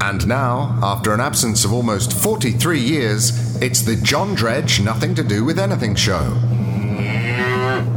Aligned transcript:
And 0.00 0.28
now, 0.28 0.78
after 0.82 1.12
an 1.12 1.20
absence 1.20 1.64
of 1.64 1.72
almost 1.72 2.12
43 2.12 2.78
years, 2.78 3.56
it's 3.60 3.82
the 3.82 3.96
John 3.96 4.34
Dredge 4.34 4.80
Nothing 4.80 5.14
to 5.16 5.24
Do 5.24 5.44
with 5.44 5.58
Anything 5.58 5.96
show. 5.96 6.38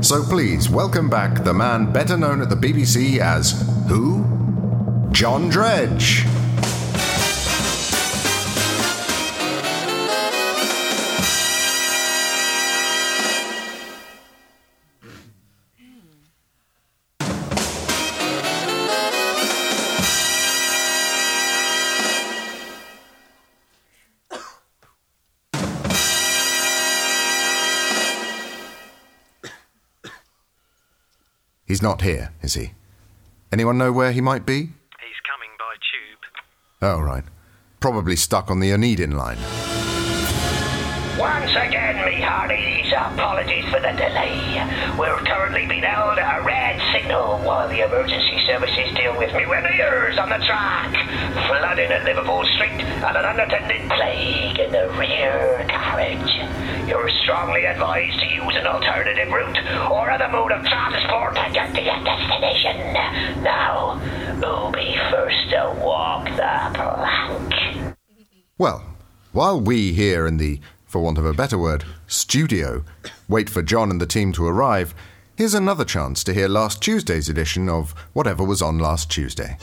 So 0.01 0.23
please 0.23 0.67
welcome 0.67 1.09
back 1.09 1.43
the 1.43 1.53
man 1.53 1.93
better 1.93 2.17
known 2.17 2.41
at 2.41 2.49
the 2.49 2.55
BBC 2.55 3.19
as 3.19 3.51
who? 3.87 4.25
John 5.11 5.49
Dredge. 5.49 6.25
He's 31.71 31.81
not 31.81 32.01
here, 32.01 32.33
is 32.41 32.55
he? 32.55 32.73
Anyone 33.49 33.77
know 33.77 33.93
where 33.93 34.11
he 34.11 34.19
might 34.19 34.45
be? 34.45 34.59
He's 34.59 35.21
coming 35.23 35.51
by 35.57 35.73
tube. 35.79 36.19
Oh, 36.81 36.99
right. 36.99 37.23
Probably 37.79 38.17
stuck 38.17 38.51
on 38.51 38.59
the 38.59 38.71
Onedin 38.71 39.13
line. 39.13 39.37
Once 41.17 41.51
again, 41.51 42.03
me 42.03 42.19
hearties, 42.19 42.91
apologies 42.91 43.63
for 43.71 43.79
the 43.79 43.95
delay. 43.95 44.67
We're 44.99 45.15
currently 45.23 45.65
being 45.65 45.83
held 45.83 46.19
at 46.19 46.41
a 46.41 46.43
red 46.43 46.81
signal 46.91 47.39
while 47.39 47.69
the 47.69 47.85
emergency 47.85 48.45
services 48.45 48.93
deal 48.97 49.17
with 49.17 49.33
me 49.33 49.45
repairs 49.45 50.17
on 50.17 50.27
the 50.27 50.43
track. 50.43 50.91
Flooding 51.47 51.89
at 51.89 52.03
Liverpool 52.03 52.43
Street 52.55 52.83
and 52.83 53.15
an 53.15 53.23
unattended 53.23 53.89
plague 53.91 54.59
in 54.59 54.73
the 54.73 54.89
rear 54.99 55.65
carriage. 55.69 56.35
You're 56.91 57.09
strongly 57.23 57.63
advised 57.63 58.19
to 58.19 58.25
use 58.25 58.53
an 58.57 58.67
alternative 58.67 59.31
route 59.31 59.57
or 59.89 60.11
other 60.11 60.27
mode 60.27 60.51
of 60.51 60.65
transport 60.65 61.35
to 61.35 61.49
get 61.53 61.73
to 61.73 61.81
your 61.81 62.03
destination. 62.03 62.93
Now, 63.41 63.95
who'll 63.95 64.73
be 64.73 64.97
first 65.09 65.51
to 65.51 65.73
walk 65.81 66.25
the 66.25 66.75
plank? 66.75 67.95
Well, 68.57 68.83
while 69.31 69.61
we 69.61 69.93
here 69.93 70.27
in 70.27 70.35
the, 70.35 70.59
for 70.85 71.01
want 71.01 71.17
of 71.17 71.23
a 71.23 71.31
better 71.31 71.57
word, 71.57 71.85
studio, 72.07 72.83
wait 73.29 73.49
for 73.49 73.61
John 73.61 73.89
and 73.89 74.01
the 74.01 74.05
team 74.05 74.33
to 74.33 74.45
arrive, 74.45 74.93
here's 75.37 75.53
another 75.53 75.85
chance 75.85 76.25
to 76.25 76.33
hear 76.33 76.49
last 76.49 76.83
Tuesday's 76.83 77.29
edition 77.29 77.69
of 77.69 77.91
whatever 78.11 78.43
was 78.43 78.61
on 78.61 78.79
last 78.79 79.09
Tuesday. 79.09 79.57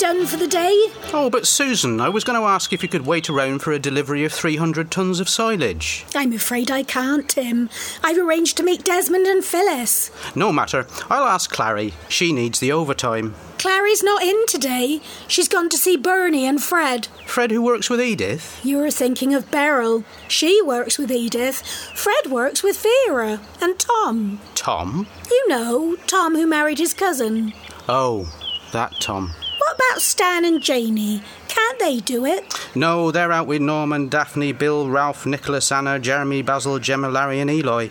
Done 0.00 0.24
for 0.24 0.38
the 0.38 0.48
day. 0.48 0.86
Oh, 1.12 1.28
but 1.30 1.46
Susan, 1.46 2.00
I 2.00 2.08
was 2.08 2.24
going 2.24 2.40
to 2.40 2.46
ask 2.46 2.72
if 2.72 2.82
you 2.82 2.88
could 2.88 3.04
wait 3.04 3.28
around 3.28 3.58
for 3.58 3.70
a 3.70 3.78
delivery 3.78 4.24
of 4.24 4.32
300 4.32 4.90
tons 4.90 5.20
of 5.20 5.28
silage. 5.28 6.06
I'm 6.14 6.32
afraid 6.32 6.70
I 6.70 6.84
can't, 6.84 7.28
Tim. 7.28 7.68
I've 8.02 8.16
arranged 8.16 8.56
to 8.56 8.62
meet 8.62 8.82
Desmond 8.82 9.26
and 9.26 9.44
Phyllis. 9.44 10.10
No 10.34 10.52
matter, 10.52 10.86
I'll 11.10 11.26
ask 11.26 11.50
Clary. 11.50 11.92
She 12.08 12.32
needs 12.32 12.60
the 12.60 12.72
overtime. 12.72 13.34
Clary's 13.58 14.02
not 14.02 14.22
in 14.22 14.46
today. 14.46 15.02
She's 15.28 15.48
gone 15.48 15.68
to 15.68 15.76
see 15.76 15.98
Bernie 15.98 16.46
and 16.46 16.62
Fred. 16.62 17.08
Fred, 17.26 17.50
who 17.50 17.60
works 17.60 17.90
with 17.90 18.00
Edith? 18.00 18.58
You're 18.64 18.90
thinking 18.90 19.34
of 19.34 19.50
Beryl. 19.50 20.04
She 20.28 20.62
works 20.62 20.96
with 20.96 21.10
Edith. 21.10 21.60
Fred 21.94 22.30
works 22.30 22.62
with 22.62 22.82
Vera. 23.06 23.38
And 23.60 23.78
Tom. 23.78 24.40
Tom? 24.54 25.06
You 25.30 25.48
know, 25.48 25.96
Tom 26.06 26.36
who 26.36 26.46
married 26.46 26.78
his 26.78 26.94
cousin. 26.94 27.52
Oh, 27.86 28.32
that 28.72 28.94
Tom. 28.98 29.34
What 29.60 29.76
about 29.76 30.00
Stan 30.00 30.44
and 30.44 30.62
Janie? 30.62 31.22
Can't 31.48 31.78
they 31.78 32.00
do 32.00 32.24
it? 32.24 32.44
No, 32.74 33.10
they're 33.10 33.30
out 33.30 33.46
with 33.46 33.60
Norman, 33.60 34.08
Daphne, 34.08 34.52
Bill, 34.52 34.88
Ralph, 34.88 35.26
Nicholas, 35.26 35.70
Anna, 35.70 35.98
Jeremy, 35.98 36.40
Basil, 36.42 36.78
Gemma, 36.78 37.10
Larry, 37.10 37.40
and 37.40 37.50
Eloy. 37.50 37.90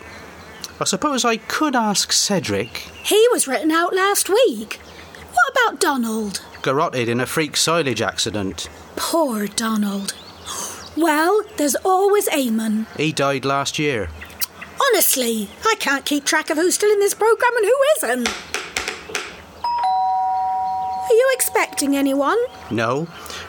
I 0.79 0.83
suppose 0.85 1.23
I 1.23 1.37
could 1.37 1.75
ask 1.75 2.11
Cedric. 2.11 2.77
He 3.03 3.27
was 3.31 3.47
written 3.47 3.69
out 3.69 3.93
last 3.93 4.29
week. 4.29 4.79
What 5.31 5.51
about 5.51 5.79
Donald? 5.79 6.41
Garrotted 6.63 7.07
in 7.07 7.19
a 7.19 7.25
freak 7.25 7.55
silage 7.55 8.01
accident. 8.01 8.67
Poor 8.95 9.45
Donald. 9.47 10.15
Well, 10.97 11.43
there's 11.57 11.75
always 11.85 12.27
Eamon. 12.29 12.87
He 12.97 13.11
died 13.11 13.45
last 13.45 13.77
year. 13.77 14.09
Honestly, 14.89 15.49
I 15.65 15.75
can't 15.79 16.05
keep 16.05 16.25
track 16.25 16.49
of 16.49 16.57
who's 16.57 16.75
still 16.75 16.91
in 16.91 16.99
this 16.99 17.13
programme 17.13 17.55
and 17.57 17.65
who 17.65 17.77
isn't. 17.97 18.29
Are 21.59 21.63
you 21.63 21.65
expecting 21.65 21.97
anyone? 21.97 22.37
No, 22.71 23.05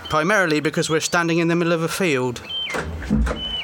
primarily 0.09 0.59
because 0.59 0.91
we're 0.91 0.98
standing 0.98 1.38
in 1.38 1.47
the 1.47 1.54
middle 1.54 1.72
of 1.72 1.84
a 1.84 1.88
field. 1.88 2.43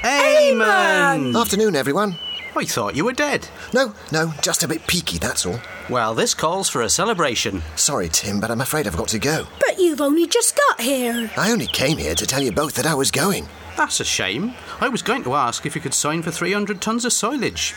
Eamon! 0.04 0.54
Eamon! 0.54 1.40
Afternoon, 1.40 1.74
everyone. 1.74 2.16
I 2.54 2.64
thought 2.64 2.94
you 2.94 3.04
were 3.04 3.12
dead. 3.12 3.48
No, 3.74 3.92
no, 4.12 4.32
just 4.42 4.62
a 4.62 4.68
bit 4.68 4.86
peaky, 4.86 5.18
that's 5.18 5.44
all. 5.46 5.58
Well, 5.90 6.14
this 6.14 6.32
calls 6.32 6.68
for 6.68 6.82
a 6.82 6.88
celebration. 6.88 7.60
Sorry, 7.74 8.08
Tim, 8.08 8.38
but 8.38 8.52
I'm 8.52 8.60
afraid 8.60 8.86
I've 8.86 8.96
got 8.96 9.08
to 9.08 9.18
go. 9.18 9.48
But 9.58 9.80
you've 9.80 10.00
only 10.00 10.28
just 10.28 10.56
got 10.56 10.80
here. 10.80 11.28
I 11.36 11.50
only 11.50 11.66
came 11.66 11.98
here 11.98 12.14
to 12.14 12.24
tell 12.24 12.40
you 12.40 12.52
both 12.52 12.74
that 12.76 12.86
I 12.86 12.94
was 12.94 13.10
going. 13.10 13.48
That's 13.76 13.98
a 13.98 14.04
shame. 14.04 14.54
I 14.80 14.88
was 14.88 15.02
going 15.02 15.24
to 15.24 15.34
ask 15.34 15.66
if 15.66 15.74
you 15.74 15.80
could 15.80 15.92
sign 15.92 16.22
for 16.22 16.30
300 16.30 16.80
tons 16.80 17.04
of 17.04 17.12
silage. 17.12 17.74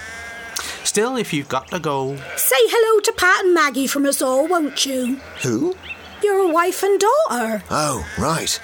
Still, 0.83 1.17
if 1.17 1.33
you've 1.33 1.49
got 1.49 1.69
to 1.69 1.79
go. 1.79 2.15
Say 2.35 2.57
hello 2.59 2.99
to 2.99 3.13
Pat 3.13 3.45
and 3.45 3.55
Maggie 3.55 3.87
from 3.87 4.05
us 4.05 4.21
all, 4.21 4.47
won't 4.47 4.85
you? 4.85 5.15
Who? 5.41 5.75
Your 6.23 6.51
wife 6.51 6.83
and 6.83 6.99
daughter. 6.99 7.63
Oh, 7.69 8.05
right. 8.17 8.59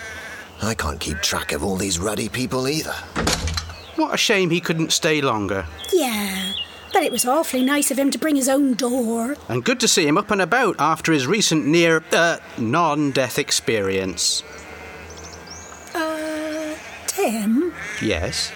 I 0.62 0.74
can't 0.74 1.00
keep 1.00 1.22
track 1.22 1.52
of 1.52 1.64
all 1.64 1.76
these 1.78 2.00
ruddy 2.00 2.30
people 2.30 2.68
either. 2.68 2.96
What 3.96 4.14
a 4.14 4.18
shame 4.18 4.50
he 4.50 4.60
couldn't 4.60 4.92
stay 4.92 5.22
longer. 5.22 5.66
Yeah, 5.94 6.54
but 6.92 7.04
it 7.04 7.12
was 7.12 7.26
awfully 7.26 7.64
nice 7.64 7.92
of 7.92 8.00
him 8.00 8.12
to 8.12 8.18
bring 8.18 8.36
his 8.36 8.50
own 8.50 8.74
door. 8.74 9.38
And 9.48 9.64
good 9.64 9.80
to 9.80 9.88
see 9.88 10.06
him 10.06 10.18
up 10.18 10.32
and 10.32 10.42
about 10.42 10.76
after 10.80 11.12
his 11.14 11.28
recent 11.28 11.66
near, 11.66 12.04
uh, 12.12 12.38
non 12.58 13.12
death 13.12 13.40
experience. 13.40 14.44
Uh, 15.94 16.76
Tim? 17.08 17.74
Yes? 18.02 18.52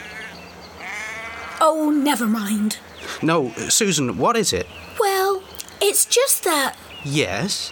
Oh, 1.62 1.90
never 1.90 2.26
mind. 2.26 2.78
No, 3.22 3.52
Susan, 3.70 4.18
what 4.18 4.36
is 4.36 4.52
it? 4.54 4.68
Well, 5.00 5.44
it's 5.82 6.06
just 6.06 6.44
that. 6.44 6.76
Yes? 7.04 7.72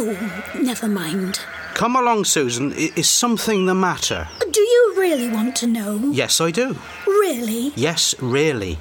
Oh, 0.00 0.52
never 0.54 0.86
mind. 0.86 1.40
Come 1.74 1.96
along, 1.96 2.24
Susan. 2.24 2.72
I- 2.72 2.92
Is 2.94 3.08
something 3.08 3.66
the 3.66 3.74
matter? 3.74 4.28
Do 4.50 4.60
you 4.60 4.94
really 4.96 5.28
want 5.28 5.56
to 5.56 5.66
know? 5.66 5.98
Yes, 6.12 6.40
I 6.40 6.52
do. 6.52 6.76
Really? 7.06 7.72
Yes, 7.74 8.14
really. 8.20 8.78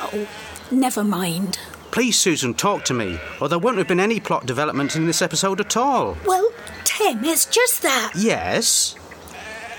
Oh, 0.00 0.26
never 0.70 1.04
mind. 1.04 1.58
Please, 1.92 2.18
Susan, 2.18 2.54
talk 2.54 2.84
to 2.86 2.94
me, 2.94 3.20
or 3.40 3.48
there 3.48 3.58
won't 3.60 3.78
have 3.78 3.86
been 3.88 4.00
any 4.00 4.18
plot 4.18 4.44
development 4.46 4.96
in 4.96 5.06
this 5.06 5.22
episode 5.22 5.60
at 5.60 5.76
all. 5.76 6.16
Well, 6.26 6.50
Tim, 6.84 7.24
it's 7.24 7.44
just 7.46 7.82
that. 7.82 8.12
Yes? 8.16 8.96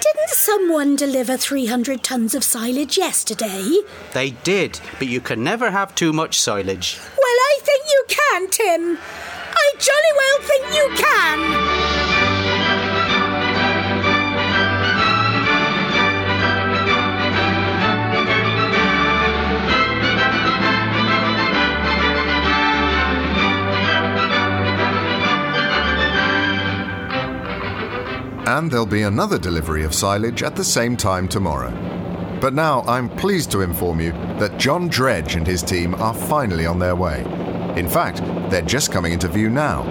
Didn't 0.01 0.29
someone 0.29 0.95
deliver 0.95 1.35
300 1.35 2.01
tons 2.03 2.33
of 2.35 2.43
silage 2.43 2.97
yesterday? 2.97 3.79
They 4.13 4.29
did, 4.31 4.79
but 4.99 5.07
you 5.09 5.19
can 5.19 5.43
never 5.43 5.71
have 5.71 5.93
too 5.95 6.13
much 6.13 6.39
silage. 6.39 6.97
Well, 7.17 7.37
I 7.51 7.59
think 7.63 7.83
you 7.89 7.94
can, 8.07 8.49
Tim. 8.49 8.97
I 8.97 9.73
jolly 9.79 10.13
well 10.17 10.39
think 10.41 10.73
you 10.73 10.90
can. 10.96 11.85
And 28.47 28.69
there'll 28.69 28.85
be 28.85 29.02
another 29.02 29.40
delivery 29.40 29.84
of 29.84 29.96
silage 29.96 30.43
at 30.43 30.55
the 30.55 30.63
same 30.63 30.96
time 30.96 31.28
tomorrow. 31.28 31.72
But 32.40 32.53
now 32.53 32.84
I'm 32.84 33.09
pleased 33.09 33.49
to 33.52 33.61
inform 33.61 33.99
you 33.99 34.11
that 34.37 34.59
John 34.59 34.87
Dredge 34.87 35.35
and 35.35 35.47
his 35.47 35.63
team 35.63 35.96
are 35.96 36.13
finally 36.13 36.67
on 36.67 36.78
their 36.78 36.96
way. 36.96 37.23
In 37.75 37.89
fact, 37.89 38.22
they're 38.49 38.61
just 38.61 38.91
coming 38.91 39.11
into 39.11 39.27
view 39.27 39.49
now. 39.49 39.83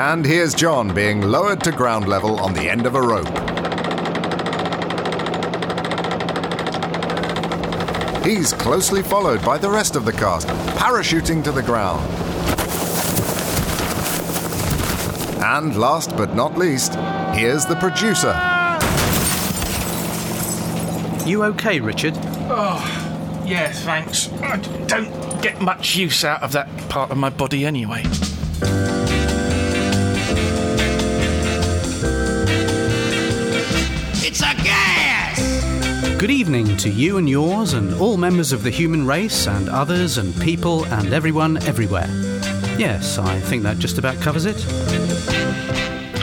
And 0.00 0.26
here's 0.26 0.54
John 0.54 0.92
being 0.92 1.22
lowered 1.22 1.62
to 1.64 1.72
ground 1.72 2.08
level 2.08 2.40
on 2.40 2.52
the 2.52 2.68
end 2.68 2.84
of 2.84 2.96
a 2.96 3.00
rope. 3.00 3.28
He's 8.26 8.52
closely 8.52 9.04
followed 9.04 9.44
by 9.44 9.56
the 9.56 9.70
rest 9.70 9.94
of 9.94 10.04
the 10.04 10.12
cast, 10.12 10.48
parachuting 10.78 11.44
to 11.44 11.52
the 11.52 11.62
ground. 11.62 12.04
And 15.44 15.76
last 15.76 16.16
but 16.16 16.34
not 16.34 16.58
least, 16.58 16.96
here's 17.36 17.64
the 17.64 17.76
producer. 17.76 18.34
You 21.24 21.44
okay, 21.44 21.78
Richard? 21.78 22.14
Oh, 22.48 23.44
yeah, 23.46 23.70
thanks. 23.70 24.32
I 24.42 24.56
don't 24.86 25.35
get 25.52 25.62
much 25.62 25.94
use 25.94 26.24
out 26.24 26.42
of 26.42 26.50
that 26.50 26.66
part 26.88 27.08
of 27.12 27.16
my 27.16 27.30
body 27.30 27.64
anyway. 27.64 28.02
It's 34.26 34.40
a 34.40 34.52
gas! 34.64 36.18
Good 36.18 36.32
evening 36.32 36.76
to 36.78 36.90
you 36.90 37.18
and 37.18 37.28
yours, 37.28 37.74
and 37.74 37.94
all 38.00 38.16
members 38.16 38.50
of 38.50 38.64
the 38.64 38.70
human 38.70 39.06
race, 39.06 39.46
and 39.46 39.68
others, 39.68 40.18
and 40.18 40.34
people, 40.40 40.84
and 40.86 41.12
everyone 41.12 41.58
everywhere. 41.58 42.08
Yes, 42.76 43.16
I 43.16 43.38
think 43.38 43.62
that 43.62 43.78
just 43.78 43.98
about 43.98 44.20
covers 44.20 44.46
it. 44.46 44.60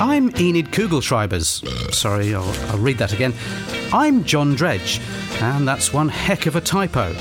I'm 0.01 0.35
Enid 0.37 0.71
Kugelschreibers. 0.71 1.93
Sorry, 1.93 2.35
I'll, 2.35 2.43
I'll 2.71 2.77
read 2.77 2.97
that 2.97 3.13
again. 3.13 3.33
I'm 3.93 4.25
John 4.25 4.53
Dredge, 4.55 4.99
and 5.39 5.65
that's 5.65 5.93
one 5.93 6.09
heck 6.09 6.45
of 6.45 6.57
a 6.57 6.61
typo. 6.61 7.15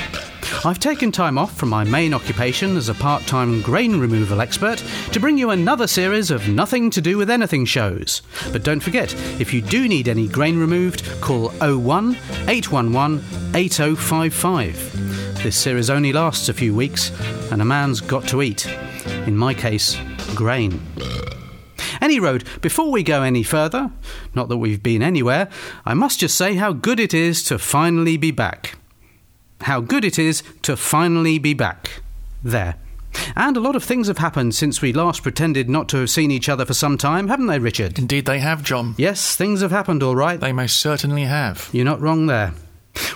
I've 0.65 0.79
taken 0.79 1.11
time 1.11 1.39
off 1.39 1.57
from 1.57 1.71
my 1.71 1.83
main 1.83 2.15
occupation 2.15 2.77
as 2.77 2.89
a 2.89 2.95
part 2.95 3.27
time 3.27 3.63
grain 3.63 3.99
removal 3.99 4.41
expert 4.41 4.83
to 5.11 5.19
bring 5.21 5.37
you 5.37 5.51
another 5.51 5.87
series 5.87 6.31
of 6.31 6.49
nothing 6.49 6.89
to 6.91 7.01
do 7.01 7.17
with 7.17 7.31
anything 7.31 7.65
shows. 7.65 8.23
But 8.53 8.63
don't 8.63 8.81
forget, 8.81 9.13
if 9.41 9.53
you 9.53 9.61
do 9.61 9.89
need 9.89 10.09
any 10.09 10.29
grain 10.29 10.59
removed, 10.59 11.05
call 11.21 11.49
01 11.61 12.17
811 12.49 13.25
8055. 13.55 15.43
This 15.43 15.57
series 15.57 15.91
only 15.91 16.13
lasts 16.13 16.49
a 16.49 16.55
few 16.55 16.75
weeks, 16.75 17.11
and 17.51 17.61
a 17.61 17.65
man's 17.65 18.01
got 18.01 18.29
to 18.29 18.43
eat. 18.43 18.67
In 19.27 19.37
my 19.37 19.55
case, 19.55 19.99
grain. 20.37 20.81
Any 22.01 22.21
road, 22.21 22.45
before 22.61 22.91
we 22.91 23.03
go 23.03 23.23
any 23.23 23.43
further, 23.43 23.91
not 24.35 24.49
that 24.49 24.59
we've 24.59 24.83
been 24.83 25.03
anywhere, 25.03 25.49
I 25.85 25.95
must 25.95 26.21
just 26.21 26.37
say 26.37 26.55
how 26.55 26.73
good 26.73 27.01
it 27.01 27.13
is 27.15 27.43
to 27.45 27.59
finally 27.59 28.17
be 28.17 28.31
back. 28.31 28.79
How 29.63 29.81
good 29.81 30.05
it 30.05 30.19
is 30.19 30.43
to 30.63 30.77
finally 30.77 31.39
be 31.39 31.55
back. 31.55 32.03
There. 32.43 32.77
And 33.37 33.57
a 33.57 33.61
lot 33.61 33.77
of 33.77 33.85
things 33.85 34.09
have 34.09 34.19
happened 34.19 34.55
since 34.55 34.81
we 34.81 34.93
last 34.93 35.23
pretended 35.23 35.69
not 35.69 35.89
to 35.91 35.99
have 35.99 36.11
seen 36.11 36.31
each 36.31 36.49
other 36.49 36.65
for 36.65 36.75
some 36.75 36.97
time, 36.97 37.29
haven't 37.29 37.47
they, 37.47 37.59
Richard? 37.59 37.99
Indeed, 37.99 38.27
they 38.27 38.39
have, 38.39 38.63
John. 38.63 38.95
Yes, 38.97 39.37
things 39.37 39.61
have 39.61 39.71
happened, 39.71 40.03
all 40.03 40.17
right. 40.17 40.41
They 40.41 40.53
most 40.53 40.81
certainly 40.81 41.25
have. 41.25 41.69
You're 41.73 41.85
not 41.85 42.01
wrong 42.01 42.27
there. 42.27 42.55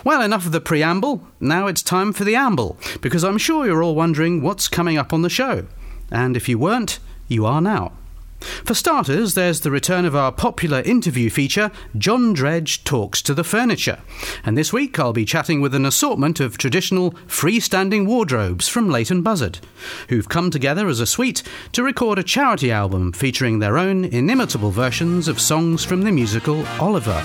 Well, 0.05 0.23
enough 0.23 0.47
of 0.47 0.53
the 0.53 0.61
preamble. 0.61 1.27
Now 1.41 1.67
it's 1.67 1.83
time 1.83 2.13
for 2.13 2.25
the 2.25 2.37
amble, 2.37 2.79
because 3.01 3.25
I'm 3.25 3.39
sure 3.39 3.67
you're 3.67 3.83
all 3.83 3.95
wondering 3.95 4.43
what's 4.43 4.69
coming 4.69 4.99
up 4.99 5.13
on 5.13 5.23
the 5.23 5.31
show. 5.31 5.67
And 6.11 6.37
if 6.37 6.49
you 6.49 6.59
weren't, 6.59 6.99
you 7.29 7.45
are 7.47 7.61
now. 7.61 7.93
For 8.41 8.75
starters, 8.75 9.35
there's 9.35 9.61
the 9.61 9.71
return 9.71 10.05
of 10.05 10.15
our 10.15 10.33
popular 10.33 10.81
interview 10.81 11.31
feature, 11.31 11.71
John 11.97 12.33
Dredge 12.33 12.85
Talks 12.85 13.23
to 13.23 13.35
the 13.35 13.45
Furniture. 13.45 14.01
And 14.45 14.57
this 14.57 14.73
week 14.73 14.99
I'll 14.99 15.13
be 15.13 15.25
chatting 15.25 15.61
with 15.61 15.75
an 15.75 15.87
assortment 15.87 16.41
of 16.41 16.59
traditional 16.59 17.13
freestanding 17.27 18.07
wardrobes 18.07 18.69
from 18.69 18.91
Leighton 18.91 19.23
Buzzard, 19.23 19.61
who've 20.09 20.29
come 20.29 20.51
together 20.51 20.89
as 20.89 21.01
a 21.01 21.07
suite 21.07 21.43
to 21.73 21.83
record 21.83 22.19
a 22.19 22.23
charity 22.23 22.71
album 22.71 23.13
featuring 23.13 23.59
their 23.59 23.79
own 23.79 24.05
inimitable 24.05 24.71
versions 24.71 25.29
of 25.29 25.41
songs 25.41 25.85
from 25.85 26.03
the 26.03 26.13
musical 26.13 26.67
Oliver. 26.81 27.23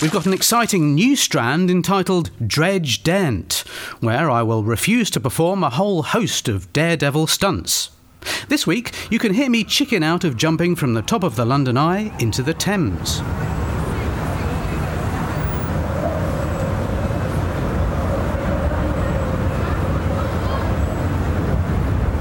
We've 0.00 0.12
got 0.12 0.26
an 0.26 0.32
exciting 0.32 0.94
new 0.94 1.16
strand 1.16 1.72
entitled 1.72 2.30
Dredge 2.46 3.02
Dent, 3.02 3.64
where 3.98 4.30
I 4.30 4.44
will 4.44 4.62
refuse 4.62 5.10
to 5.10 5.18
perform 5.18 5.64
a 5.64 5.70
whole 5.70 6.04
host 6.04 6.48
of 6.48 6.72
daredevil 6.72 7.26
stunts. 7.26 7.90
This 8.48 8.64
week, 8.64 8.92
you 9.10 9.18
can 9.18 9.34
hear 9.34 9.50
me 9.50 9.64
chicken 9.64 10.04
out 10.04 10.22
of 10.22 10.36
jumping 10.36 10.76
from 10.76 10.94
the 10.94 11.02
top 11.02 11.24
of 11.24 11.34
the 11.34 11.44
London 11.44 11.76
Eye 11.76 12.16
into 12.20 12.44
the 12.44 12.54
Thames. 12.54 13.18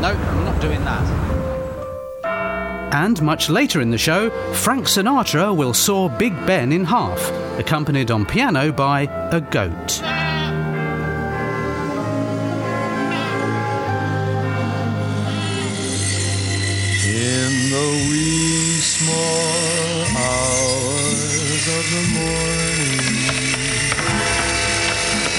No, 0.02 0.10
I'm 0.10 0.46
not 0.46 0.60
doing 0.60 0.84
that. 0.84 1.28
And 3.08 3.22
much 3.22 3.50
later 3.50 3.80
in 3.80 3.90
the 3.90 3.98
show, 3.98 4.30
Frank 4.52 4.84
Sinatra 4.84 5.56
will 5.56 5.74
saw 5.74 6.10
Big 6.10 6.34
Ben 6.46 6.74
in 6.74 6.84
half, 6.84 7.32
accompanied 7.58 8.12
on 8.12 8.26
piano 8.26 8.70
by 8.70 9.04
a 9.32 9.40
goat. 9.40 10.02
In 17.08 17.52
the 17.72 18.08
wee 18.10 18.76
small 18.82 20.04
hours 20.18 21.64
of 21.78 21.86
the 21.96 22.04
morning, 22.20 23.16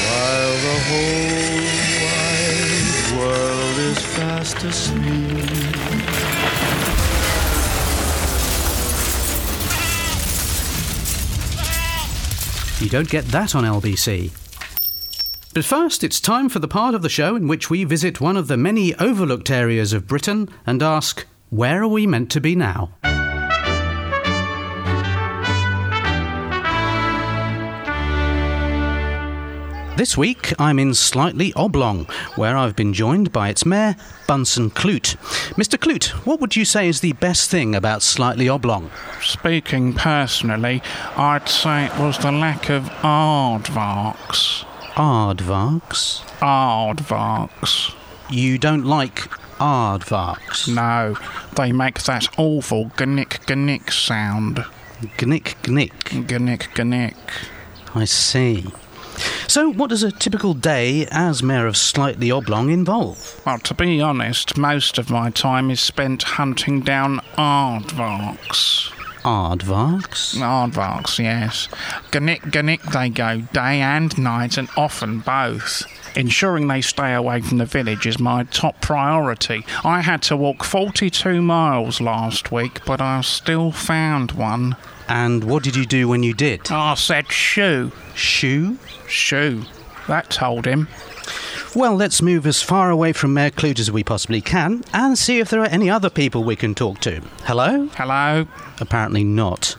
while 0.07 0.55
the 0.69 0.79
whole 0.89 1.69
wide 2.01 3.09
world 3.21 3.77
is 3.91 3.99
fast 4.17 4.65
asleep. 4.65 5.98
You 12.81 12.89
don't 12.89 13.11
get 13.11 13.25
that 13.27 13.57
on 13.57 13.65
LBC. 13.65 14.31
But 15.53 15.65
first, 15.65 16.05
it's 16.05 16.21
time 16.21 16.49
for 16.49 16.61
the 16.61 16.69
part 16.69 16.95
of 16.95 17.03
the 17.03 17.09
show 17.09 17.35
in 17.35 17.49
which 17.49 17.69
we 17.69 17.83
visit 17.83 18.21
one 18.21 18.37
of 18.37 18.47
the 18.47 18.57
many 18.57 18.95
overlooked 18.95 19.51
areas 19.51 19.93
of 19.93 20.07
Britain 20.07 20.49
and 20.65 20.81
ask, 20.81 21.27
where 21.51 21.83
are 21.83 21.89
we 21.89 22.07
meant 22.07 22.31
to 22.31 22.41
be 22.41 22.55
now? 22.55 22.93
This 29.99 30.17
week, 30.17 30.53
I'm 30.61 30.79
in 30.79 30.95
Slightly 30.95 31.53
Oblong, 31.55 32.05
where 32.37 32.57
I've 32.57 32.77
been 32.77 32.95
joined 32.95 33.33
by 33.33 33.49
its 33.49 33.67
mayor, 33.67 33.97
Bunsen 34.29 34.71
Clute. 34.71 35.17
Mr. 35.57 35.77
Clute, 35.77 36.11
what 36.25 36.41
would 36.41 36.55
you 36.55 36.65
say 36.65 36.87
is 36.87 37.01
the 37.01 37.15
best 37.15 37.51
thing 37.51 37.75
about 37.75 38.03
Slightly 38.03 38.49
Oblong? 38.49 38.93
Speaking 39.21 39.93
personally, 39.95 40.83
I'd 41.17 41.49
say 41.49 41.87
it 41.87 41.99
was 41.99 42.17
the 42.17 42.31
lack 42.31 42.71
of 42.71 42.85
aardvarks. 43.03 44.65
Aardvarks? 44.95 46.23
Aardvarks. 46.39 47.93
You 48.31 48.57
don't 48.57 48.85
like 48.85 49.29
aardvarks? 49.59 50.73
No, 50.73 51.17
they 51.57 51.73
make 51.73 52.05
that 52.05 52.29
awful 52.39 52.93
gnick 52.97 53.41
gnick 53.49 53.91
sound. 53.91 54.65
Gnick 55.19 55.57
gnick. 55.63 56.11
Gnick 56.11 56.69
gnick. 56.77 57.17
I 57.97 58.05
see. 58.05 58.69
So, 59.47 59.73
what 59.73 59.91
does 59.91 60.03
a 60.03 60.13
typical 60.13 60.55
day 60.55 61.07
as 61.11 61.43
Mayor 61.43 61.67
of 61.67 61.77
Slightly 61.77 62.31
Oblong 62.31 62.71
involve? 62.71 63.41
Well, 63.47 63.59
to 63.61 63.75
be 63.75 64.01
honest, 64.01 64.57
most 64.57 64.99
of 64.99 65.11
my 65.11 65.31
time 65.31 65.71
is 65.71 65.81
spent 65.81 66.23
hunting 66.23 66.81
down 66.81 67.21
aardvarks. 67.37 68.93
Aardvarks? 69.25 70.37
Aardvarks, 70.37 71.19
yes. 71.19 71.69
Gnick 72.13 72.43
gnick 72.53 72.83
they 72.93 73.09
go, 73.09 73.43
day 73.53 73.81
and 73.81 74.17
night, 74.19 74.57
and 74.57 74.69
often 74.77 75.21
both. 75.21 75.85
Ensuring 76.17 76.69
they 76.69 76.81
stay 76.81 77.15
away 77.15 77.41
from 77.41 77.59
the 77.59 77.65
village 77.65 78.07
is 78.07 78.19
my 78.19 78.45
top 78.45 78.81
priority. 78.81 79.65
I 79.85 80.01
had 80.01 80.23
to 80.23 80.37
walk 80.37 80.65
42 80.65 81.43
miles 81.43 82.01
last 82.01 82.51
week, 82.51 82.81
but 82.85 83.01
I 83.01 83.21
still 83.21 83.73
found 83.73 84.33
one. 84.33 84.77
And 85.09 85.45
what 85.45 85.63
did 85.63 85.77
you 85.77 85.87
do 85.87 86.09
when 86.09 86.23
you 86.23 86.35
did? 86.35 86.71
I 86.71 86.95
said 86.95 87.31
shoo. 87.31 87.93
Shoo? 88.15 88.79
Shoo. 89.09 89.65
That 90.07 90.31
told 90.31 90.65
him. 90.65 90.89
Well, 91.75 91.95
let's 91.95 92.23
move 92.23 92.47
as 92.47 92.63
far 92.63 92.91
away 92.91 93.13
from 93.13 93.35
Mayor 93.35 93.51
Clute 93.51 93.79
as 93.79 93.91
we 93.91 94.03
possibly 94.03 94.41
can 94.41 94.85
and 94.93 95.19
see 95.19 95.39
if 95.39 95.51
there 95.51 95.61
are 95.61 95.67
any 95.67 95.91
other 95.91 96.09
people 96.09 96.43
we 96.43 96.57
can 96.57 96.75
talk 96.75 96.99
to. 97.01 97.21
Hello? 97.45 97.89
Hello? 97.95 98.47
Apparently 98.81 99.23
not. 99.23 99.77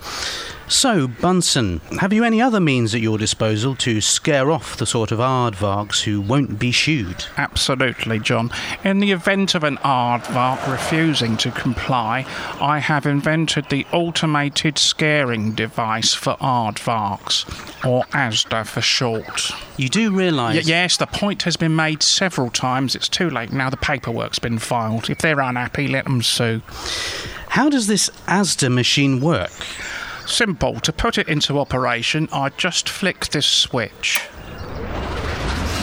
So, 0.69 1.07
Bunsen, 1.07 1.79
have 1.99 2.13
you 2.13 2.23
any 2.23 2.39
other 2.39 2.59
means 2.59 2.93
at 2.93 3.01
your 3.01 3.17
disposal 3.17 3.75
to 3.77 3.99
scare 4.01 4.51
off 4.51 4.77
the 4.77 4.85
sort 4.85 5.11
of 5.11 5.17
aardvarks 5.17 6.03
who 6.03 6.21
won't 6.21 6.59
be 6.59 6.69
shooed? 6.71 7.25
Absolutely, 7.37 8.19
John. 8.19 8.51
In 8.83 8.99
the 8.99 9.11
event 9.11 9.55
of 9.55 9.63
an 9.63 9.77
aardvark 9.77 10.71
refusing 10.71 11.37
to 11.37 11.49
comply, 11.49 12.23
I 12.61 12.77
have 12.77 13.07
invented 13.07 13.65
the 13.69 13.87
automated 13.91 14.77
scaring 14.77 15.53
device 15.53 16.13
for 16.13 16.35
aardvarks, 16.35 17.45
or 17.83 18.03
ASDA 18.13 18.67
for 18.67 18.81
short. 18.81 19.51
You 19.75 19.89
do 19.89 20.15
realise. 20.15 20.55
Y- 20.57 20.61
yes, 20.65 20.97
the 20.97 21.07
point 21.07 21.41
has 21.43 21.57
been 21.57 21.75
made 21.75 22.03
several 22.03 22.51
times. 22.51 22.93
It's 22.93 23.09
too 23.09 23.31
late 23.31 23.51
now. 23.51 23.71
The 23.71 23.77
paperwork's 23.77 24.37
been 24.39 24.59
filed. 24.59 25.09
If 25.09 25.17
they're 25.17 25.39
unhappy, 25.39 25.87
let 25.87 26.05
them 26.05 26.21
sue. 26.21 26.61
How 27.49 27.69
does 27.69 27.87
this 27.87 28.11
ASDA 28.27 28.71
machine 28.71 29.19
work? 29.19 29.49
Simple. 30.29 30.79
To 30.81 30.93
put 30.93 31.17
it 31.17 31.27
into 31.27 31.59
operation, 31.59 32.29
I 32.31 32.49
just 32.49 32.87
flick 32.87 33.27
this 33.27 33.47
switch. 33.47 34.27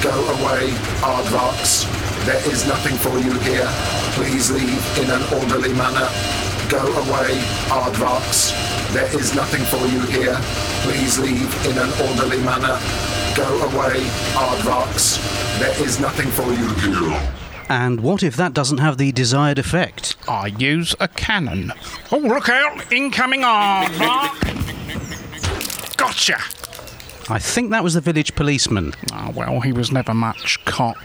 Go 0.03 0.15
away, 0.39 0.71
aardvarks. 1.03 1.85
There 2.25 2.53
is 2.53 2.67
nothing 2.67 2.97
for 2.97 3.19
you 3.19 3.39
here. 3.41 3.67
Please 4.15 4.51
leave 4.51 4.99
in 4.99 5.11
an 5.11 5.23
orderly 5.35 5.75
manner. 5.75 6.09
Go 6.71 6.79
away, 6.79 7.37
aardvarks. 7.75 8.55
There 8.93 9.13
is 9.19 9.35
nothing 9.35 9.65
for 9.65 9.85
you 9.89 10.01
here. 10.07 10.37
Please 10.83 11.19
leave 11.19 11.67
in 11.67 11.77
an 11.77 11.91
orderly 12.09 12.41
manner. 12.43 12.79
Go 13.37 13.51
away, 13.67 14.01
aardvarks. 14.39 15.19
There 15.59 15.85
is 15.85 15.99
nothing 15.99 16.29
for 16.31 16.47
you 16.53 16.69
here. 16.81 17.46
And 17.69 18.01
what 18.01 18.23
if 18.23 18.37
that 18.37 18.55
doesn't 18.55 18.79
have 18.79 18.97
the 18.97 19.11
desired 19.13 19.59
effect? 19.59 20.17
I 20.29 20.47
use 20.47 20.95
a 21.01 21.09
cannon. 21.09 21.73
Oh, 22.13 22.19
look 22.19 22.49
out! 22.49 22.93
Incoming 22.93 23.41
aardvark! 23.43 24.37
Gotcha! 25.97 26.39
I 27.29 27.41
think 27.41 27.71
that 27.71 27.83
was 27.83 27.95
the 27.95 28.01
village 28.01 28.37
policeman. 28.37 28.95
Ah, 29.13 29.33
well, 29.35 29.61
he 29.61 29.73
was 29.73 29.91
never 29.91 30.15
much 30.15 30.65
cop. 30.65 30.97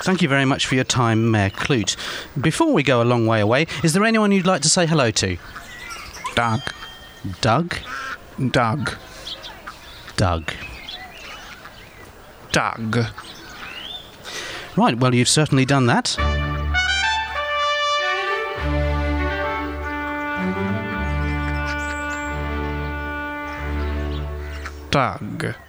Thank 0.00 0.20
you 0.20 0.28
very 0.28 0.44
much 0.44 0.66
for 0.66 0.74
your 0.74 0.84
time, 0.84 1.30
Mayor 1.30 1.50
Clute. 1.50 1.96
Before 2.40 2.72
we 2.72 2.82
go 2.82 3.00
a 3.00 3.04
long 3.04 3.26
way 3.26 3.40
away, 3.40 3.66
is 3.82 3.94
there 3.94 4.04
anyone 4.04 4.30
you'd 4.30 4.46
like 4.46 4.60
to 4.62 4.68
say 4.68 4.86
hello 4.86 5.10
to? 5.12 5.38
Doug. 6.34 6.60
Doug? 7.40 7.76
Doug. 8.50 8.94
Doug. 10.16 10.52
Doug. 12.52 12.98
Right, 14.78 14.96
well, 14.96 15.12
you've 15.12 15.28
certainly 15.28 15.64
done 15.64 15.86
that. 15.86 16.14
Doug. 24.92 25.67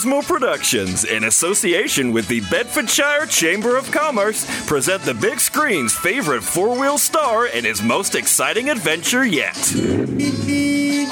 Dismal 0.00 0.22
Productions, 0.22 1.04
in 1.04 1.24
association 1.24 2.10
with 2.10 2.26
the 2.26 2.40
Bedfordshire 2.50 3.26
Chamber 3.26 3.76
of 3.76 3.90
Commerce, 3.90 4.46
present 4.66 5.02
the 5.02 5.12
big 5.12 5.38
screen's 5.38 5.94
favorite 5.94 6.42
four 6.42 6.70
wheel 6.80 6.96
star 6.96 7.48
in 7.48 7.66
his 7.66 7.82
most 7.82 8.14
exciting 8.14 8.70
adventure 8.70 9.26
yet. 9.26 9.58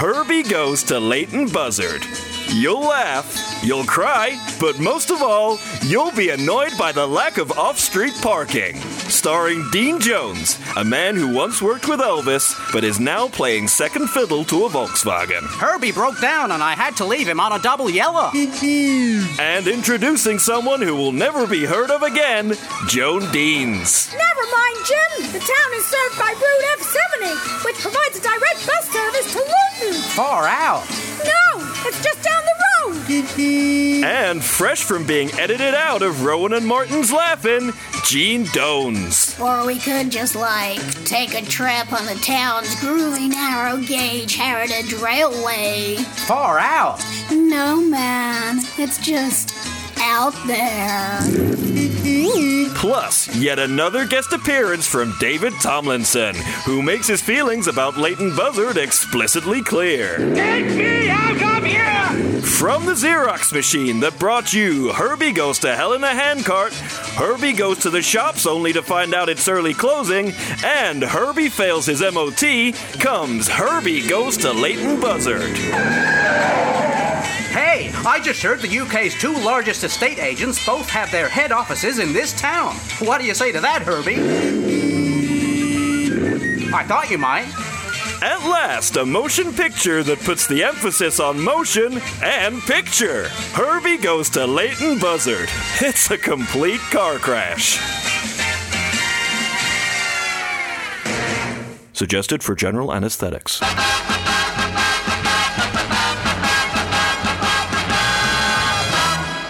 Herbie 0.01 0.43
goes 0.43 0.83
to 0.85 0.99
Leighton 0.99 1.49
Buzzard. 1.49 2.03
You'll 2.49 2.81
laugh, 2.81 3.63
you'll 3.63 3.85
cry, 3.85 4.43
but 4.59 4.81
most 4.81 5.11
of 5.11 5.21
all, 5.21 5.59
you'll 5.83 6.13
be 6.13 6.31
annoyed 6.31 6.73
by 6.79 6.91
the 6.91 7.07
lack 7.07 7.37
of 7.37 7.53
off 7.59 7.79
street 7.79 8.15
parking. 8.23 8.81
Starring 9.09 9.69
Dean 9.71 9.99
Jones, 10.01 10.59
a 10.77 10.85
man 10.85 11.17
who 11.17 11.29
once 11.35 11.63
worked 11.63 11.89
with 11.89 11.99
Elvis 12.01 12.55
but 12.73 12.85
is 12.85 13.01
now 13.01 13.27
playing 13.27 13.67
second 13.67 14.09
fiddle 14.09 14.45
to 14.45 14.67
a 14.67 14.69
Volkswagen. 14.69 15.43
Herbie 15.59 15.93
broke 15.93 16.21
down 16.21 16.53
and 16.53 16.63
I 16.63 16.73
had 16.75 16.97
to 16.99 17.07
leave 17.07 17.27
him 17.27 17.41
on 17.41 17.53
a 17.53 17.59
double 17.59 17.89
yellow. 17.89 18.31
And 18.35 19.67
introducing 19.67 20.39
someone 20.39 20.83
who 20.83 20.95
will 20.95 21.13
never 21.13 21.47
be 21.47 21.65
heard 21.65 21.91
of 21.91 22.03
again, 22.03 22.55
Joan 22.87 23.31
Deans. 23.33 24.13
Never 24.13 24.45
mind, 24.53 24.77
Jim. 24.87 25.33
The 25.33 25.41
town 25.41 25.71
is 25.75 25.85
served 25.87 26.19
by 26.19 26.33
Route 26.37 26.79
F70, 26.79 27.65
which 27.65 27.77
provides 27.77 28.19
a 28.19 28.21
direct 28.23 28.67
bus 28.67 28.89
service 28.93 29.33
to 29.33 29.39
Luton. 29.39 30.03
Far 30.13 30.47
out. 30.47 30.85
No, 31.25 31.65
it's 31.87 32.03
just 32.05 32.23
down 32.23 32.25
the 32.25 32.29
road. 32.33 32.38
And 34.05 34.43
fresh 34.43 34.83
from 34.83 35.07
being 35.07 35.31
edited 35.39 35.75
out 35.75 36.03
of 36.03 36.25
Rowan 36.25 36.53
and 36.53 36.67
Martin's 36.67 37.13
Laugh-In, 37.13 37.73
Gene 38.05 38.47
Dones. 38.53 39.39
Or 39.39 39.67
we 39.67 39.79
could 39.79 40.11
just, 40.11 40.35
like, 40.35 40.81
take 41.05 41.35
a 41.35 41.43
trip 41.43 41.93
on 41.93 42.07
the 42.07 42.19
town's 42.23 42.75
groovy 42.77 43.29
narrow 43.29 43.77
gauge 43.79 44.35
heritage 44.35 44.95
railway. 44.95 45.97
Far 46.27 46.59
out. 46.59 47.05
No, 47.31 47.81
man. 47.81 48.59
It's 48.79 48.99
just 48.99 49.55
out 50.01 50.35
there. 50.47 51.19
Plus, 52.75 53.35
yet 53.37 53.59
another 53.59 54.07
guest 54.07 54.33
appearance 54.33 54.87
from 54.87 55.15
David 55.19 55.53
Tomlinson, 55.61 56.37
who 56.65 56.81
makes 56.83 57.09
his 57.09 57.21
feelings 57.21 57.67
about 57.67 57.97
Leighton 57.97 58.35
Buzzard 58.37 58.77
explicitly 58.77 59.63
clear. 59.63 60.19
Get 60.35 60.71
me 60.77 61.11
out 61.11 61.59
of 61.59 61.65
here! 61.65 62.28
From 62.57 62.87
the 62.87 62.93
Xerox 62.93 63.53
machine 63.53 64.01
that 64.01 64.19
brought 64.19 64.53
you 64.53 64.93
Herbie 64.93 65.31
Goes 65.31 65.61
to 65.61 65.77
Hell 65.77 65.93
in 65.93 66.03
a 66.03 66.09
Handcart, 66.09 66.73
Herbie 66.73 67.53
Goes 67.53 67.79
to 67.81 67.91
the 67.91 68.03
Shops 68.03 68.47
only 68.47 68.73
to 68.73 68.83
find 68.83 69.15
out 69.15 69.29
it's 69.29 69.47
early 69.47 69.75
closing, 69.75 70.33
and 70.65 71.03
Herbie 71.03 71.51
fails 71.51 71.87
his 71.87 72.01
MOT, 72.01 72.75
comes 72.99 73.49
Herbie 73.49 74.09
Goes 74.09 74.37
to 74.39 74.53
Leighton 74.53 75.01
Buzzard. 75.01 75.57
Hey, 77.53 77.93
I 78.05 78.21
just 78.21 78.43
heard 78.43 78.61
the 78.61 78.79
UK's 78.79 79.15
two 79.15 79.35
largest 79.35 79.85
estate 79.85 80.19
agents 80.19 80.65
both 80.67 80.89
have 80.91 81.13
their 81.13 81.29
head 81.29 81.53
offices 81.53 82.01
in 82.01 82.13
this 82.13 82.33
town. 82.33 82.75
What 82.99 83.21
do 83.21 83.27
you 83.27 83.35
say 83.35 83.53
to 83.53 83.61
that, 83.61 83.83
Herbie? 83.83 84.17
I 86.75 86.83
thought 86.83 87.09
you 87.09 87.19
might. 87.19 87.68
At 88.21 88.41
last, 88.41 88.97
a 88.97 89.07
motion 89.07 89.53
picture 89.53 90.03
that 90.03 90.19
puts 90.21 90.49
the 90.49 90.65
emphasis 90.65 91.21
on 91.21 91.41
motion 91.41 92.01
and 92.21 92.61
picture. 92.63 93.29
Herbie 93.53 93.97
goes 93.97 94.29
to 94.31 94.45
Leighton 94.45 94.99
Buzzard. 94.99 95.49
It's 95.81 96.11
a 96.11 96.19
complete 96.19 96.81
car 96.91 97.19
crash. 97.19 97.79
Suggested 101.93 102.43
for 102.43 102.57
general 102.57 102.93
anesthetics. 102.93 103.61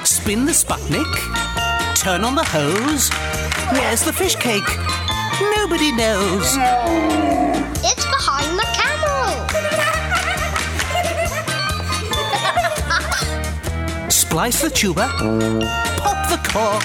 Spin 0.05 0.45
the 0.45 0.53
Sputnik. 0.53 1.07
Turn 1.97 2.23
on 2.23 2.35
the 2.35 2.45
hose. 2.45 3.11
Where's 3.73 4.03
the 4.03 4.13
fish 4.13 4.37
cake? 4.37 4.69
Nobody 5.57 5.91
knows. 5.93 6.57
It's 7.83 8.18
behind 8.39 8.59
the 8.59 8.67
camel. 8.79 9.21
Splice 14.11 14.63
the 14.63 14.71
tuba. 14.71 15.09
Pop 15.99 16.29
the 16.29 16.39
cork. 16.49 16.83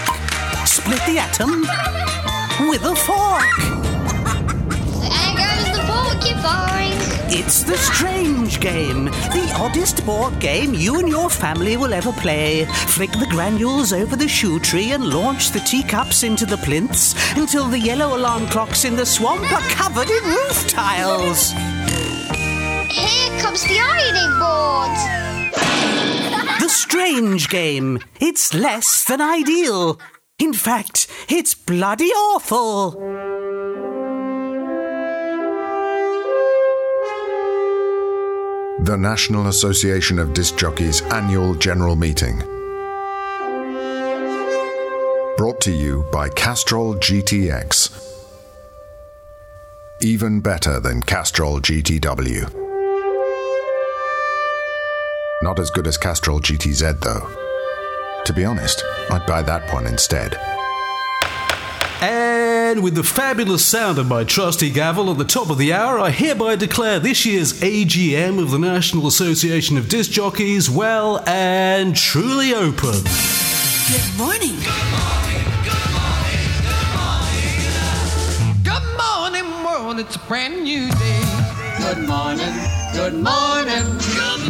Split 0.67 1.01
the 1.05 1.19
atom 1.19 1.61
with 2.69 2.83
a 2.83 2.95
fork. 2.95 3.57
There 5.01 5.33
goes 5.37 5.65
the 5.71 5.81
porcupine. 5.87 6.72
It's 7.35 7.63
the 7.63 7.75
Strange 7.77 8.59
Game, 8.59 9.05
the 9.05 9.51
oddest 9.57 10.05
board 10.05 10.39
game 10.39 10.75
you 10.75 10.99
and 10.99 11.09
your 11.09 11.31
family 11.31 11.77
will 11.77 11.91
ever 11.91 12.11
play. 12.11 12.65
Flick 12.65 13.09
the 13.13 13.25
granules 13.31 13.91
over 13.91 14.15
the 14.15 14.27
shoe 14.27 14.59
tree 14.59 14.91
and 14.91 15.03
launch 15.09 15.49
the 15.49 15.59
teacups 15.61 16.21
into 16.21 16.45
the 16.45 16.57
plinths 16.57 17.15
until 17.35 17.67
the 17.67 17.79
yellow 17.79 18.15
alarm 18.15 18.45
clocks 18.49 18.85
in 18.85 18.95
the 18.95 19.03
swamp 19.03 19.51
are 19.51 19.67
covered 19.71 20.11
in 20.11 20.23
roof 20.23 20.67
tiles. 20.67 21.49
Here 22.91 23.41
comes 23.41 23.63
the 23.63 23.79
ironing 23.79 24.37
board. 24.37 24.91
The 26.61 26.69
Strange 26.69 27.49
Game. 27.49 27.99
It's 28.19 28.53
less 28.53 29.03
than 29.05 29.21
ideal. 29.21 29.99
In 30.37 30.53
fact, 30.53 31.07
it's 31.29 31.55
bloody 31.55 32.09
awful. 32.09 33.32
The 38.83 38.97
National 38.97 39.47
Association 39.47 40.19
of 40.19 40.33
Disc 40.33 40.57
Jockeys 40.57 41.01
annual 41.03 41.55
general 41.55 41.95
meeting. 41.95 42.39
Brought 45.37 45.61
to 45.61 45.71
you 45.71 46.05
by 46.11 46.27
Castrol 46.27 46.95
GTX. 46.95 47.89
Even 50.01 50.41
better 50.41 50.81
than 50.81 51.01
Castrol 51.01 51.61
GTW. 51.61 52.41
Not 55.43 55.59
as 55.59 55.69
good 55.69 55.87
as 55.87 55.97
Castrol 55.97 56.41
GTZ, 56.41 56.99
though. 56.99 57.25
To 58.25 58.33
be 58.33 58.43
honest, 58.43 58.83
I'd 59.09 59.25
buy 59.25 59.43
that 59.43 59.73
one 59.73 59.87
instead. 59.87 60.33
And 62.73 62.81
with 62.81 62.95
the 62.95 63.03
fabulous 63.03 63.63
sound 63.63 63.99
of 63.99 64.07
my 64.07 64.23
trusty 64.23 64.71
gavel 64.71 65.11
at 65.11 65.19
the 65.19 65.25
top 65.25 65.51
of 65.51 65.59
the 65.59 65.71
hour, 65.71 65.99
I 65.99 66.09
hereby 66.09 66.55
declare 66.55 66.99
this 66.99 67.23
year's 67.23 67.53
AGM 67.61 68.41
of 68.41 68.49
the 68.49 68.57
National 68.57 69.05
Association 69.05 69.77
of 69.77 69.87
Disc 69.87 70.09
Jockeys 70.09 70.71
well 70.71 71.23
and 71.29 71.95
truly 71.95 72.55
open. 72.55 73.03
Good 73.03 74.17
morning. 74.17 74.57
Good 74.57 74.89
morning, 74.89 75.45
Good 75.61 75.85
morning. 75.93 76.49
Good 76.65 76.89
morning. 76.97 78.63
Good 78.63 78.87
morning, 78.97 79.63
world. 79.63 79.99
It's 79.99 80.15
a 80.15 80.19
brand 80.21 80.63
new 80.63 80.89
day. 80.89 81.21
Good 81.77 82.07
morning. 82.07 82.55
Good 82.93 83.13
morning. 83.13 83.83
Good 83.83 83.85
morning. 83.85 84.42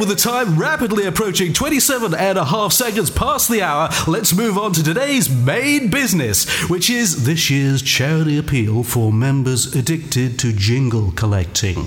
With 0.00 0.08
the 0.08 0.16
time 0.16 0.58
rapidly 0.58 1.04
approaching 1.04 1.52
27 1.52 2.14
and 2.14 2.38
a 2.38 2.44
half 2.46 2.72
seconds 2.72 3.10
past 3.10 3.50
the 3.50 3.60
hour, 3.60 3.90
let's 4.08 4.34
move 4.34 4.56
on 4.56 4.72
to 4.72 4.82
today's 4.82 5.28
main 5.28 5.90
business, 5.90 6.48
which 6.70 6.88
is 6.88 7.26
this 7.26 7.50
year's 7.50 7.82
charity 7.82 8.38
appeal 8.38 8.82
for 8.82 9.12
members 9.12 9.76
addicted 9.76 10.38
to 10.38 10.54
jingle 10.54 11.12
collecting. 11.12 11.86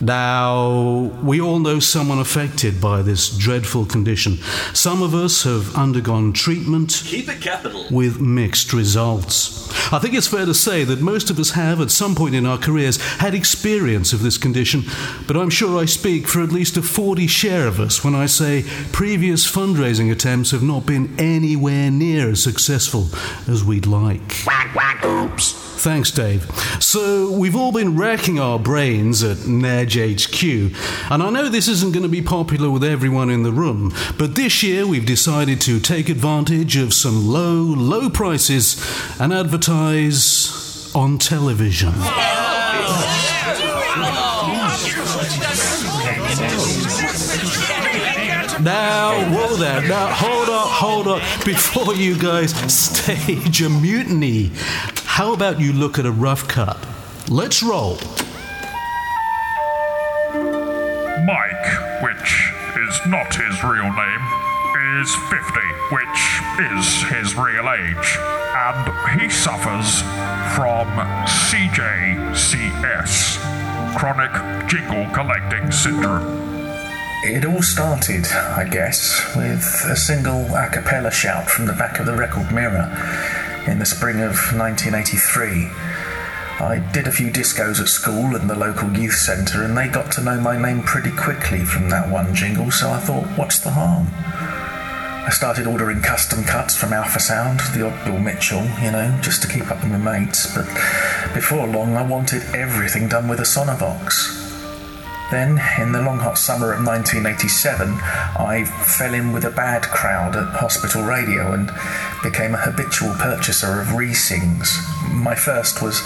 Now, 0.00 1.10
we 1.22 1.40
all 1.40 1.58
know 1.58 1.78
someone 1.78 2.18
affected 2.18 2.80
by 2.80 3.02
this 3.02 3.28
dreadful 3.28 3.86
condition. 3.86 4.38
Some 4.74 5.02
of 5.02 5.14
us 5.14 5.44
have 5.44 5.74
undergone 5.76 6.32
treatment 6.32 7.02
Keep 7.06 7.28
it 7.28 7.40
capital. 7.40 7.86
with 7.90 8.20
mixed 8.20 8.72
results. 8.72 9.60
I 9.92 9.98
think 9.98 10.14
it's 10.14 10.26
fair 10.26 10.46
to 10.46 10.54
say 10.54 10.84
that 10.84 11.00
most 11.00 11.30
of 11.30 11.38
us 11.38 11.50
have, 11.52 11.80
at 11.80 11.90
some 11.90 12.14
point 12.14 12.34
in 12.34 12.46
our 12.46 12.58
careers, 12.58 12.96
had 13.18 13.34
experience 13.34 14.12
of 14.12 14.22
this 14.22 14.38
condition, 14.38 14.82
but 15.26 15.36
I'm 15.36 15.50
sure 15.50 15.78
I 15.80 15.84
speak 15.84 16.26
for 16.26 16.42
at 16.42 16.50
least 16.52 16.76
a 16.76 16.82
40 16.82 17.26
share 17.26 17.66
of 17.66 17.78
us 17.78 18.02
when 18.04 18.14
I 18.14 18.26
say 18.26 18.64
previous 18.92 19.50
fundraising 19.50 20.10
attempts 20.10 20.50
have 20.50 20.62
not 20.62 20.86
been 20.86 21.14
anywhere 21.18 21.90
near 21.90 22.30
as 22.30 22.42
successful 22.42 23.08
as 23.46 23.64
we'd 23.64 23.86
like. 23.86 24.44
Oops. 25.04 25.52
Thanks, 25.82 26.12
Dave. 26.12 26.44
So, 26.80 27.30
we've 27.32 27.56
all 27.56 27.72
been 27.72 27.96
racking 27.96 28.38
our 28.38 28.56
brains 28.58 29.24
at 29.24 29.41
Nedge 29.42 29.96
HQ, 29.96 31.10
and 31.10 31.22
I 31.22 31.30
know 31.30 31.48
this 31.48 31.68
isn't 31.68 31.92
going 31.92 32.02
to 32.02 32.08
be 32.08 32.22
popular 32.22 32.70
with 32.70 32.84
everyone 32.84 33.30
in 33.30 33.42
the 33.42 33.52
room, 33.52 33.92
but 34.18 34.34
this 34.34 34.62
year 34.62 34.86
we've 34.86 35.06
decided 35.06 35.60
to 35.62 35.80
take 35.80 36.08
advantage 36.08 36.76
of 36.76 36.92
some 36.94 37.28
low, 37.28 37.62
low 37.62 38.08
prices 38.10 38.76
and 39.20 39.32
advertise 39.32 40.90
on 40.94 41.18
television. 41.18 41.92
Now, 48.62 49.28
whoa 49.34 49.56
there. 49.56 49.82
Now, 49.88 50.06
hold 50.12 50.48
up, 50.48 50.68
hold 50.68 51.08
up. 51.08 51.44
Before 51.44 51.94
you 51.94 52.16
guys 52.16 52.54
stage 52.72 53.60
a 53.60 53.68
mutiny, 53.68 54.52
how 55.04 55.32
about 55.32 55.58
you 55.58 55.72
look 55.72 55.98
at 55.98 56.06
a 56.06 56.12
rough 56.12 56.46
cut? 56.46 56.78
Let's 57.28 57.60
roll. 57.62 57.98
Not 63.12 63.34
his 63.34 63.62
real 63.62 63.92
name, 63.92 64.24
is 64.98 65.14
50, 65.28 65.60
which 65.92 66.40
is 66.72 67.04
his 67.12 67.36
real 67.36 67.68
age, 67.68 68.16
and 68.56 68.88
he 69.20 69.28
suffers 69.28 70.00
from 70.56 70.88
CJCS, 71.28 73.36
chronic 73.98 74.32
jingle 74.66 75.04
collecting 75.12 75.70
syndrome. 75.70 76.24
It 77.24 77.44
all 77.44 77.60
started, 77.60 78.24
I 78.32 78.64
guess, 78.64 79.20
with 79.36 79.84
a 79.90 79.94
single 79.94 80.46
a 80.56 80.70
cappella 80.70 81.10
shout 81.10 81.50
from 81.50 81.66
the 81.66 81.74
back 81.74 82.00
of 82.00 82.06
the 82.06 82.16
record 82.16 82.50
mirror 82.50 82.90
in 83.66 83.78
the 83.78 83.84
spring 83.84 84.22
of 84.22 84.36
1983. 84.56 85.70
I 86.60 86.78
did 86.92 87.06
a 87.06 87.12
few 87.12 87.30
discos 87.30 87.80
at 87.80 87.88
school 87.88 88.36
and 88.36 88.48
the 88.48 88.54
local 88.54 88.92
youth 88.96 89.14
centre, 89.14 89.64
and 89.64 89.76
they 89.76 89.88
got 89.88 90.12
to 90.12 90.22
know 90.22 90.40
my 90.40 90.60
name 90.60 90.82
pretty 90.82 91.10
quickly 91.10 91.64
from 91.64 91.88
that 91.90 92.10
one 92.10 92.34
jingle, 92.34 92.70
so 92.70 92.90
I 92.90 92.98
thought, 92.98 93.26
what's 93.38 93.58
the 93.58 93.70
harm? 93.70 94.08
I 95.24 95.30
started 95.30 95.66
ordering 95.66 96.02
custom 96.02 96.44
cuts 96.44 96.76
from 96.76 96.92
Alpha 96.92 97.20
Sound, 97.20 97.60
the 97.74 97.86
odd 97.86 98.04
Bill 98.04 98.18
Mitchell, 98.18 98.64
you 98.82 98.90
know, 98.90 99.18
just 99.22 99.40
to 99.42 99.48
keep 99.48 99.70
up 99.70 99.82
with 99.82 99.92
my 99.92 100.18
mates, 100.18 100.54
but 100.54 100.66
before 101.32 101.66
long 101.66 101.96
I 101.96 102.02
wanted 102.06 102.42
everything 102.54 103.08
done 103.08 103.28
with 103.28 103.40
a 103.40 103.44
Sonovox. 103.44 104.51
Then, 105.32 105.62
in 105.80 105.92
the 105.92 106.02
long 106.02 106.18
hot 106.18 106.36
summer 106.36 106.74
of 106.74 106.84
1987, 106.84 107.88
I 108.36 108.66
fell 108.66 109.14
in 109.14 109.32
with 109.32 109.46
a 109.46 109.50
bad 109.50 109.80
crowd 109.84 110.36
at 110.36 110.60
Hospital 110.60 111.04
Radio 111.04 111.54
and 111.54 111.70
became 112.22 112.54
a 112.54 112.58
habitual 112.58 113.14
purchaser 113.14 113.80
of 113.80 113.94
re-sings. 113.94 114.78
My 115.08 115.34
first 115.34 115.80
was 115.80 116.02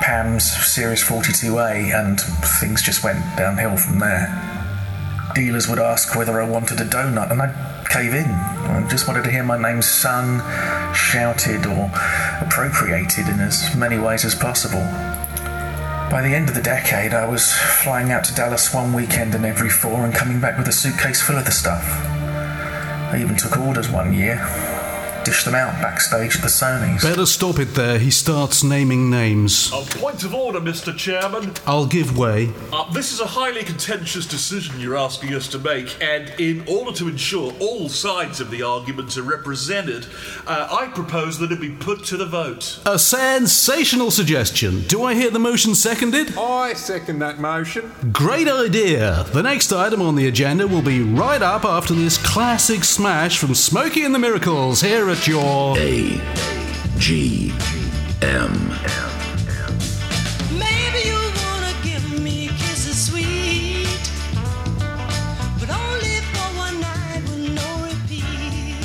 Pam's 0.00 0.44
Series 0.72 1.02
42A, 1.02 1.92
and 1.92 2.20
things 2.60 2.80
just 2.80 3.02
went 3.02 3.18
downhill 3.36 3.76
from 3.76 3.98
there. 3.98 4.30
Dealers 5.34 5.66
would 5.66 5.80
ask 5.80 6.14
whether 6.14 6.40
I 6.40 6.48
wanted 6.48 6.80
a 6.80 6.84
donut, 6.84 7.32
and 7.32 7.42
I'd 7.42 7.88
cave 7.88 8.14
in. 8.14 8.30
I 8.30 8.86
just 8.88 9.08
wanted 9.08 9.24
to 9.24 9.32
hear 9.32 9.42
my 9.42 9.58
name 9.60 9.82
sung, 9.82 10.38
shouted, 10.94 11.66
or 11.66 11.90
appropriated 12.40 13.26
in 13.26 13.40
as 13.40 13.74
many 13.74 13.98
ways 13.98 14.24
as 14.24 14.36
possible. 14.36 14.86
By 16.10 16.22
the 16.22 16.34
end 16.34 16.48
of 16.48 16.56
the 16.56 16.60
decade, 16.60 17.14
I 17.14 17.28
was 17.28 17.52
flying 17.52 18.10
out 18.10 18.24
to 18.24 18.34
Dallas 18.34 18.74
one 18.74 18.92
weekend 18.92 19.32
in 19.32 19.44
every 19.44 19.70
four 19.70 20.04
and 20.04 20.12
coming 20.12 20.40
back 20.40 20.58
with 20.58 20.66
a 20.66 20.72
suitcase 20.72 21.22
full 21.22 21.38
of 21.38 21.44
the 21.44 21.52
stuff. 21.52 21.84
I 21.84 23.18
even 23.20 23.36
took 23.36 23.56
orders 23.56 23.88
one 23.88 24.12
year, 24.12 24.44
dished 25.24 25.44
them 25.44 25.54
out 25.54 25.80
backstage 25.80 26.36
at 26.36 26.42
the 26.42 26.48
Sony's. 26.48 27.02
Better 27.02 27.26
stop 27.26 27.58
it 27.58 27.74
there. 27.74 27.98
He 27.98 28.10
starts 28.10 28.62
naming 28.62 29.10
names. 29.10 29.70
A 29.72 29.82
point 29.98 30.22
of 30.24 30.34
order, 30.34 30.60
Mr. 30.60 30.96
Chairman. 30.96 31.52
I'll 31.66 31.86
give 31.86 32.16
way. 32.16 32.52
Uh, 32.72 32.90
this 32.92 33.12
is 33.12 33.20
a 33.20 33.26
highly 33.26 33.62
contentious 33.62 34.26
decision 34.26 34.80
you're 34.80 34.96
asking 34.96 35.34
us 35.34 35.48
to 35.48 35.58
make, 35.58 35.96
and 36.02 36.28
in 36.40 36.64
order 36.68 36.92
to 36.98 37.08
ensure 37.08 37.52
all 37.60 37.88
sides 37.88 38.40
of 38.40 38.50
the 38.50 38.62
argument 38.62 39.16
are 39.16 39.22
represented, 39.22 40.06
uh, 40.46 40.68
I 40.70 40.86
propose 40.88 41.38
that 41.38 41.52
it 41.52 41.60
be 41.60 41.70
put 41.70 42.04
to 42.06 42.16
the 42.16 42.26
vote. 42.26 42.80
A 42.86 42.98
sensational 42.98 44.10
suggestion. 44.10 44.82
Do 44.82 45.02
I 45.04 45.14
hear 45.14 45.30
the 45.30 45.38
motion 45.38 45.74
seconded? 45.74 46.36
I 46.36 46.74
second 46.74 47.18
that 47.20 47.38
motion. 47.38 47.92
Great 48.12 48.48
idea. 48.48 49.24
The 49.32 49.42
next 49.42 49.72
item 49.72 50.02
on 50.02 50.16
the 50.16 50.26
agenda 50.26 50.66
will 50.66 50.82
be 50.82 51.02
right 51.02 51.42
up 51.42 51.64
after 51.64 51.94
this 51.94 52.18
classic 52.18 52.84
smash 52.84 53.38
from 53.38 53.54
Smokey 53.54 54.04
and 54.04 54.14
the 54.14 54.18
Miracles 54.18 54.80
here 54.80 55.09
at 55.10 55.26
your 55.26 55.76
A 55.76 56.20
G 56.98 57.52
M. 58.22 59.09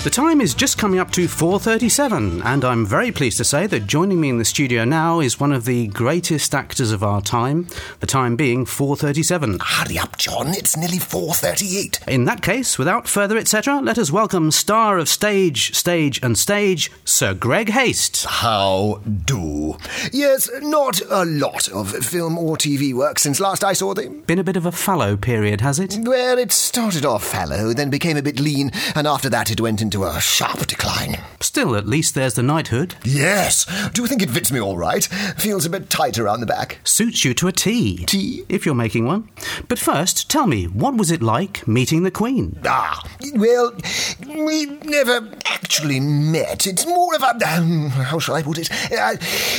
The 0.05 0.11
time 0.11 0.39
is 0.39 0.53
just 0.53 0.77
coming 0.77 0.99
up 0.99 1.09
to 1.13 1.27
4:37 1.27 2.43
and 2.45 2.63
I'm 2.63 2.85
very 2.85 3.11
pleased 3.11 3.37
to 3.37 3.43
say 3.43 3.65
that 3.65 3.87
joining 3.87 4.21
me 4.21 4.29
in 4.29 4.37
the 4.37 4.45
studio 4.45 4.85
now 4.85 5.19
is 5.19 5.39
one 5.39 5.51
of 5.51 5.65
the 5.65 5.87
greatest 5.87 6.53
actors 6.53 6.91
of 6.91 7.03
our 7.03 7.23
time, 7.23 7.67
the 8.01 8.05
time 8.05 8.35
being 8.35 8.67
4:37. 8.67 9.57
Hurry 9.59 9.97
up, 9.97 10.15
John. 10.19 10.49
It's 10.49 10.77
nearly 10.77 10.99
4.38. 10.99 12.01
In 12.07 12.25
that 12.25 12.43
case, 12.43 12.77
without 12.77 13.07
further 13.07 13.35
etc., 13.35 13.81
let 13.81 13.97
us 13.97 14.11
welcome 14.11 14.51
star 14.51 14.99
of 14.99 15.09
stage, 15.09 15.75
stage 15.75 16.19
and 16.21 16.37
stage, 16.37 16.91
Sir 17.03 17.33
Greg 17.33 17.69
Haiste. 17.69 18.25
How 18.27 19.01
do? 19.25 19.79
Yes, 20.13 20.51
not 20.61 21.01
a 21.09 21.25
lot 21.25 21.67
of 21.69 21.89
film 22.05 22.37
or 22.37 22.57
TV 22.57 22.93
work 22.93 23.17
since 23.17 23.39
last 23.39 23.63
I 23.63 23.73
saw 23.73 23.95
them. 23.95 24.21
Been 24.27 24.37
a 24.37 24.43
bit 24.43 24.55
of 24.55 24.67
a 24.67 24.71
fallow 24.71 25.17
period, 25.17 25.61
has 25.61 25.79
it? 25.79 25.97
Well, 25.99 26.37
it 26.37 26.51
started 26.51 27.07
off 27.07 27.23
fallow, 27.23 27.73
then 27.73 27.89
became 27.89 28.17
a 28.17 28.21
bit 28.21 28.39
lean, 28.39 28.71
and 28.93 29.07
after 29.07 29.29
that 29.29 29.49
it 29.49 29.59
went 29.59 29.81
into 29.81 29.94
a 30.03 30.19
sharp 30.19 30.67
decline. 30.67 31.19
Still, 31.39 31.75
at 31.75 31.87
least 31.87 32.15
there's 32.15 32.33
the 32.33 32.43
knighthood. 32.43 32.95
Yes. 33.03 33.65
Do 33.93 34.01
you 34.01 34.07
think 34.07 34.21
it 34.21 34.29
fits 34.29 34.51
me 34.51 34.59
all 34.59 34.77
right? 34.77 35.03
Feels 35.37 35.65
a 35.65 35.69
bit 35.69 35.89
tight 35.89 36.17
around 36.17 36.41
the 36.41 36.45
back. 36.45 36.79
Suits 36.83 37.23
you 37.23 37.33
to 37.35 37.47
a 37.47 37.51
T. 37.51 38.05
T? 38.05 38.43
If 38.49 38.65
you're 38.65 38.75
making 38.75 39.05
one. 39.05 39.29
But 39.67 39.79
first, 39.79 40.29
tell 40.29 40.47
me, 40.47 40.65
what 40.65 40.95
was 40.95 41.11
it 41.11 41.21
like 41.21 41.67
meeting 41.67 42.03
the 42.03 42.11
Queen? 42.11 42.59
Ah, 42.65 43.01
well, 43.35 43.73
we 44.27 44.65
never 44.65 45.31
actually 45.45 45.99
met. 45.99 46.67
It's 46.67 46.85
more 46.85 47.15
of 47.15 47.21
a. 47.21 47.35
Um, 47.45 47.89
how 47.89 48.19
shall 48.19 48.35
I 48.35 48.41
put 48.43 48.57
it? 48.57 48.71
Uh, 48.71 49.15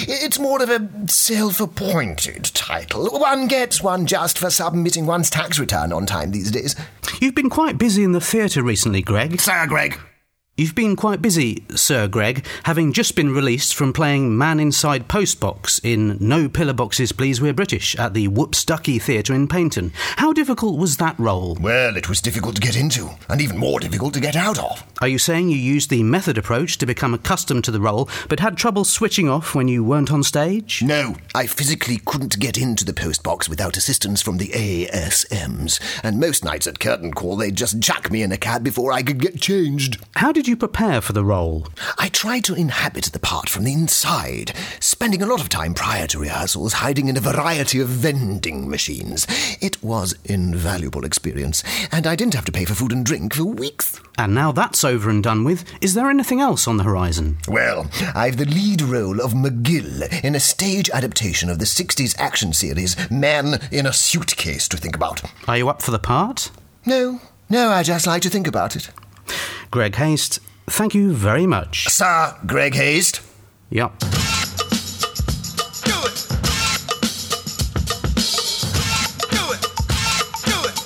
it's 0.09 0.38
more 0.38 0.62
of 0.62 0.68
a 0.68 0.88
self 1.09 1.61
appointed 1.61 2.44
title. 2.53 3.09
One 3.18 3.46
gets 3.46 3.83
one 3.83 4.07
just 4.07 4.38
for 4.38 4.51
submitting 4.51 5.07
one's 5.07 5.31
tax 5.31 5.59
return 5.59 5.92
on 5.92 6.07
time 6.07 6.33
these 6.33 6.51
days. 6.51 6.75
You've 7.20 7.35
been 7.35 7.51
quite 7.51 7.79
busy 7.79 8.03
in 8.05 8.12
the 8.12 8.20
theatre 8.20 8.62
recently, 8.62 9.03
Greg. 9.03 9.40
Sir 9.40 9.66
Greg. 9.66 9.99
You've 10.59 10.75
been 10.75 10.97
quite 10.97 11.21
busy, 11.21 11.66
Sir 11.75 12.09
Greg, 12.09 12.47
having 12.62 12.95
just 12.95 13.14
been 13.14 13.35
released 13.35 13.75
from 13.75 13.92
playing 13.92 14.38
Man 14.38 14.59
Inside 14.59 15.07
Postbox 15.07 15.79
in 15.85 16.16
No 16.19 16.49
Pillar 16.49 16.73
Boxes 16.73 17.12
Please 17.12 17.42
We're 17.42 17.53
British 17.53 17.95
at 17.97 18.14
the 18.14 18.29
Whoops 18.29 18.64
Ducky 18.64 18.99
Theatre 18.99 19.35
in 19.35 19.49
Paignton. 19.49 19.92
How 20.16 20.33
difficult 20.33 20.79
was 20.79 20.97
that 20.97 21.19
role? 21.19 21.59
Well, 21.61 21.95
it 21.99 22.09
was 22.09 22.23
difficult 22.23 22.55
to 22.55 22.62
get 22.62 22.75
into, 22.75 23.11
and 23.29 23.42
even 23.42 23.59
more 23.59 23.79
difficult 23.79 24.14
to 24.14 24.21
get 24.21 24.35
out 24.35 24.59
of. 24.59 24.83
Are 25.03 25.09
you 25.09 25.19
saying 25.19 25.51
you 25.51 25.59
used 25.59 25.90
the 25.90 26.03
method 26.03 26.38
approach 26.38 26.79
to 26.79 26.87
become 26.87 27.12
accustomed 27.12 27.64
to 27.64 27.71
the 27.71 27.79
role, 27.79 28.09
but 28.31 28.40
had 28.40 28.57
trouble 28.57 28.85
switching 28.85 29.29
off 29.29 29.55
when 29.55 29.69
you 29.69 29.85
weren't 29.85 30.11
on 30.11 30.23
stage? 30.23 30.83
No, 30.83 31.16
I 31.35 31.49
physically 31.49 32.01
couldn't 32.07 32.38
get 32.38 32.57
into 32.57 32.87
the 32.87 32.95
postbox 32.95 33.47
without 33.47 33.77
assistance 33.77 34.23
from 34.23 34.38
the 34.38 34.49
ASMs, 34.49 36.01
and 36.03 36.19
most 36.19 36.47
nights 36.47 36.66
at 36.66 36.81
curtain 36.81 37.12
call 37.12 37.37
they'd 37.37 37.57
just 37.57 37.83
chuck 37.83 38.11
me 38.11 38.23
in 38.23 38.33
a 38.33 38.38
cab 38.38 38.64
before 38.64 38.90
I 38.90 39.03
could 39.03 39.21
get 39.21 39.38
changed. 39.38 39.99
How 40.14 40.33
did 40.33 40.45
you 40.46 40.56
prepare 40.56 41.00
for 41.00 41.12
the 41.12 41.24
role? 41.24 41.66
I 41.98 42.09
tried 42.09 42.44
to 42.44 42.54
inhabit 42.54 43.06
the 43.06 43.18
part 43.18 43.48
from 43.48 43.64
the 43.64 43.72
inside, 43.72 44.52
spending 44.80 45.22
a 45.22 45.26
lot 45.26 45.40
of 45.40 45.48
time 45.48 45.74
prior 45.74 46.06
to 46.09 46.18
rehearsals 46.18 46.74
hiding 46.74 47.09
in 47.09 47.16
a 47.16 47.20
variety 47.20 47.80
of 47.80 47.88
vending 47.88 48.68
machines. 48.68 49.26
It 49.61 49.82
was 49.82 50.14
invaluable 50.24 51.04
experience, 51.04 51.62
and 51.90 52.06
I 52.06 52.16
didn't 52.16 52.35
have 52.35 52.44
to 52.46 52.52
pay 52.52 52.64
for 52.64 52.74
food 52.74 52.92
and 52.92 53.04
drink 53.04 53.35
for 53.35 53.44
weeks. 53.44 54.00
And 54.18 54.35
now 54.35 54.52
that's 54.52 54.85
over 54.85 55.11
and 55.11 55.22
done 55.22 55.44
with, 55.44 55.64
is 55.80 55.94
there 55.94 56.11
anything 56.11 56.40
else 56.40 56.66
on 56.66 56.76
the 56.76 56.85
horizon? 56.85 57.38
Well, 57.48 57.90
I've 58.14 58.37
the 58.37 58.46
lead 58.46 58.82
role 58.82 59.20
of 59.20 59.32
McGill 59.32 60.22
in 60.24 60.35
a 60.35 60.40
stage 60.40 60.90
adaptation 60.90 61.50
of 61.50 61.59
the 61.59 61.64
60s 61.64 62.14
action 62.18 62.52
series 62.52 62.96
Man 63.11 63.61
in 63.70 63.87
a 63.87 63.92
Suitcase 63.92 64.68
to 64.68 64.76
think 64.76 64.96
about. 64.96 65.22
Are 65.48 65.56
you 65.56 65.68
up 65.68 65.82
for 65.82 65.90
the 65.90 65.98
part? 65.98 66.50
No, 66.85 67.20
no, 67.48 67.70
I 67.70 67.82
just 67.82 68.06
like 68.06 68.22
to 68.22 68.30
think 68.30 68.46
about 68.46 68.76
it. 68.76 68.90
Greg 69.70 69.94
Haiste, 69.94 70.38
thank 70.66 70.94
you 70.94 71.12
very 71.12 71.46
much. 71.46 71.88
Sir 71.88 72.35
Greg 72.46 72.74
Haiste. 72.74 73.20
Yep. 73.70 73.98
Do 73.98 74.07
it. 74.07 74.12
Do 79.31 79.50
it. 79.50 79.61
Do 80.44 80.64
it. 80.64 80.76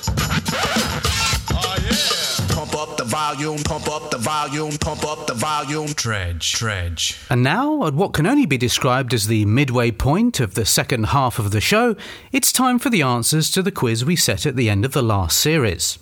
Oh 1.53 1.77
yeah! 1.85 2.55
Pump 2.55 2.75
up 2.75 2.97
the 2.97 3.05
volume, 3.05 3.59
pump 3.59 3.89
up 3.89 4.11
the 4.11 4.17
volume, 4.19 4.77
pump 4.79 5.05
up 5.05 5.27
the 5.27 5.35
volume. 5.35 5.89
Dredge, 5.89 6.53
dredge. 6.55 7.19
And 7.29 7.43
now, 7.43 7.85
at 7.87 7.93
what 7.95 8.15
can 8.15 8.27
only 8.27 8.47
be 8.47 8.57
described 8.57 9.13
as 9.13 9.27
the 9.27 9.45
midway 9.45 9.91
point 9.91 10.41
of 10.41 10.55
the 10.55 10.65
second 10.65 11.09
half 11.09 11.39
of 11.39 11.51
the 11.51 11.61
show, 11.61 11.97
it's 12.33 12.51
time 12.51 12.79
for 12.79 12.89
the 12.89 13.03
answers 13.03 13.51
to 13.51 13.61
the 13.63 13.71
quiz 13.73 14.03
we 14.05 14.17
set 14.17 14.47
at 14.47 14.57
the 14.57 14.71
end 14.71 14.87
of 14.87 14.93
the 14.93 15.03
last 15.03 15.39
series. 15.39 15.99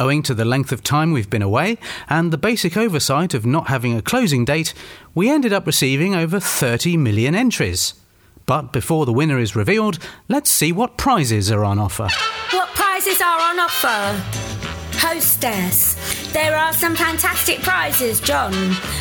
Owing 0.00 0.22
to 0.22 0.34
the 0.34 0.46
length 0.46 0.72
of 0.72 0.82
time 0.82 1.12
we've 1.12 1.28
been 1.28 1.42
away 1.42 1.76
and 2.08 2.32
the 2.32 2.38
basic 2.38 2.74
oversight 2.74 3.34
of 3.34 3.44
not 3.44 3.66
having 3.66 3.94
a 3.94 4.00
closing 4.00 4.46
date, 4.46 4.72
we 5.14 5.28
ended 5.28 5.52
up 5.52 5.66
receiving 5.66 6.14
over 6.14 6.40
30 6.40 6.96
million 6.96 7.34
entries. 7.34 7.92
But 8.46 8.72
before 8.72 9.04
the 9.04 9.12
winner 9.12 9.38
is 9.38 9.54
revealed, 9.54 9.98
let's 10.26 10.50
see 10.50 10.72
what 10.72 10.96
prizes 10.96 11.52
are 11.52 11.66
on 11.66 11.78
offer. 11.78 12.08
What 12.52 12.70
prizes 12.70 13.20
are 13.20 13.40
on 13.42 13.60
offer? 13.60 14.22
Hostess. 14.96 16.32
There 16.32 16.56
are 16.56 16.72
some 16.72 16.96
fantastic 16.96 17.60
prizes, 17.60 18.20
John, 18.20 18.54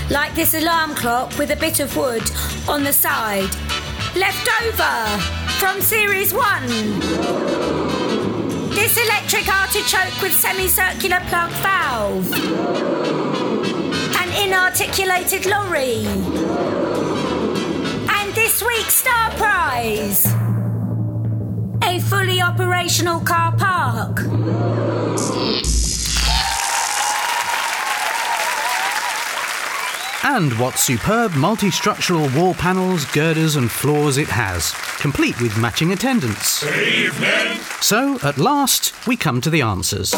like 0.10 0.36
this 0.36 0.54
alarm 0.54 0.96
clock 0.96 1.38
with 1.38 1.52
a 1.52 1.56
bit 1.56 1.80
of 1.80 1.96
wood 1.96 2.30
on 2.68 2.84
the 2.84 2.92
side. 2.92 3.50
Left 4.18 4.50
over 4.64 5.18
from 5.60 5.80
Series 5.80 6.34
1. 6.34 7.89
This 8.90 9.06
electric 9.08 9.48
artichoke 9.48 10.20
with 10.20 10.34
semicircular 10.34 11.20
plug 11.28 11.52
valve. 11.62 12.34
An 14.16 14.48
inarticulated 14.48 15.46
lorry. 15.46 16.08
And 18.10 18.34
this 18.34 18.64
week's 18.64 18.96
star 18.96 19.30
prize. 19.34 20.26
A 21.84 22.00
fully 22.00 22.42
operational 22.42 23.20
car 23.20 23.56
park. 23.58 24.26
And 30.24 30.52
what 30.60 30.78
superb 30.78 31.34
multi 31.36 31.72
structural 31.72 32.28
wall 32.36 32.54
panels, 32.54 33.06
girders, 33.06 33.56
and 33.56 33.72
floors 33.72 34.18
it 34.18 34.28
has, 34.28 34.74
complete 35.00 35.40
with 35.40 35.58
matching 35.58 35.94
attendants. 35.94 36.62
Evening. 36.64 37.58
So, 37.80 38.20
at 38.22 38.38
last, 38.38 39.08
we 39.08 39.16
come 39.16 39.40
to 39.40 39.50
the 39.50 39.62
answers. 39.62 40.14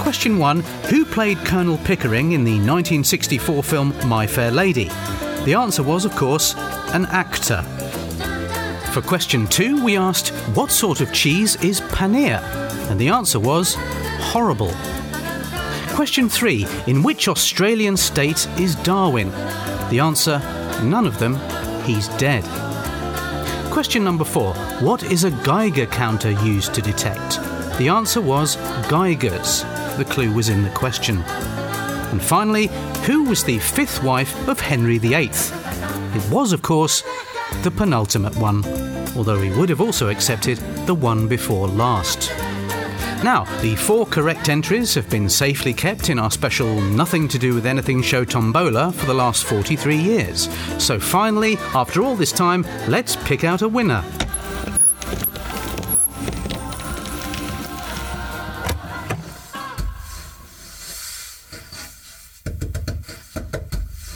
Question 0.00 0.38
1 0.38 0.60
Who 0.90 1.04
played 1.04 1.38
Colonel 1.38 1.78
Pickering 1.78 2.32
in 2.32 2.42
the 2.42 2.54
1964 2.54 3.62
film 3.62 3.94
My 4.08 4.26
Fair 4.26 4.50
Lady? 4.50 4.90
The 5.44 5.54
answer 5.54 5.84
was, 5.84 6.04
of 6.04 6.16
course, 6.16 6.56
an 6.92 7.06
actor. 7.06 7.62
For 8.92 9.00
question 9.00 9.46
2, 9.46 9.84
we 9.84 9.96
asked, 9.96 10.30
What 10.56 10.72
sort 10.72 11.00
of 11.00 11.12
cheese 11.12 11.54
is 11.62 11.80
paneer? 11.82 12.42
And 12.90 12.98
the 12.98 13.10
answer 13.10 13.38
was, 13.38 13.76
horrible. 14.18 14.72
Question 15.98 16.28
3 16.28 16.64
In 16.86 17.02
which 17.02 17.26
Australian 17.26 17.96
state 17.96 18.46
is 18.56 18.76
Darwin? 18.76 19.30
The 19.90 19.98
answer 19.98 20.38
none 20.84 21.08
of 21.08 21.18
them. 21.18 21.34
He's 21.82 22.06
dead. 22.18 22.44
Question 23.72 24.04
number 24.04 24.22
4 24.22 24.54
What 24.78 25.02
is 25.02 25.24
a 25.24 25.32
Geiger 25.42 25.86
counter 25.86 26.30
used 26.30 26.72
to 26.74 26.82
detect? 26.82 27.40
The 27.78 27.88
answer 27.88 28.20
was 28.20 28.54
Geigers. 28.86 29.64
The 29.96 30.04
clue 30.04 30.32
was 30.32 30.50
in 30.50 30.62
the 30.62 30.70
question. 30.70 31.16
And 32.12 32.22
finally, 32.22 32.68
who 33.04 33.24
was 33.24 33.42
the 33.42 33.58
fifth 33.58 34.00
wife 34.04 34.48
of 34.48 34.60
Henry 34.60 34.98
VIII? 34.98 35.32
It 36.14 36.30
was, 36.30 36.52
of 36.52 36.62
course, 36.62 37.02
the 37.64 37.72
penultimate 37.72 38.36
one, 38.36 38.64
although 39.16 39.40
he 39.40 39.50
would 39.58 39.68
have 39.68 39.80
also 39.80 40.10
accepted 40.10 40.58
the 40.86 40.94
one 40.94 41.26
before 41.26 41.66
last. 41.66 42.30
Now, 43.24 43.44
the 43.60 43.74
four 43.74 44.06
correct 44.06 44.48
entries 44.48 44.94
have 44.94 45.10
been 45.10 45.28
safely 45.28 45.74
kept 45.74 46.08
in 46.08 46.20
our 46.20 46.30
special 46.30 46.80
Nothing 46.80 47.26
to 47.28 47.38
Do 47.38 47.52
with 47.52 47.66
Anything 47.66 48.00
show 48.00 48.24
Tombola 48.24 48.92
for 48.92 49.06
the 49.06 49.14
last 49.14 49.44
43 49.44 49.96
years. 49.96 50.48
So 50.78 51.00
finally, 51.00 51.56
after 51.74 52.02
all 52.02 52.14
this 52.14 52.30
time, 52.30 52.64
let's 52.86 53.16
pick 53.16 53.42
out 53.42 53.62
a 53.62 53.68
winner. 53.68 54.04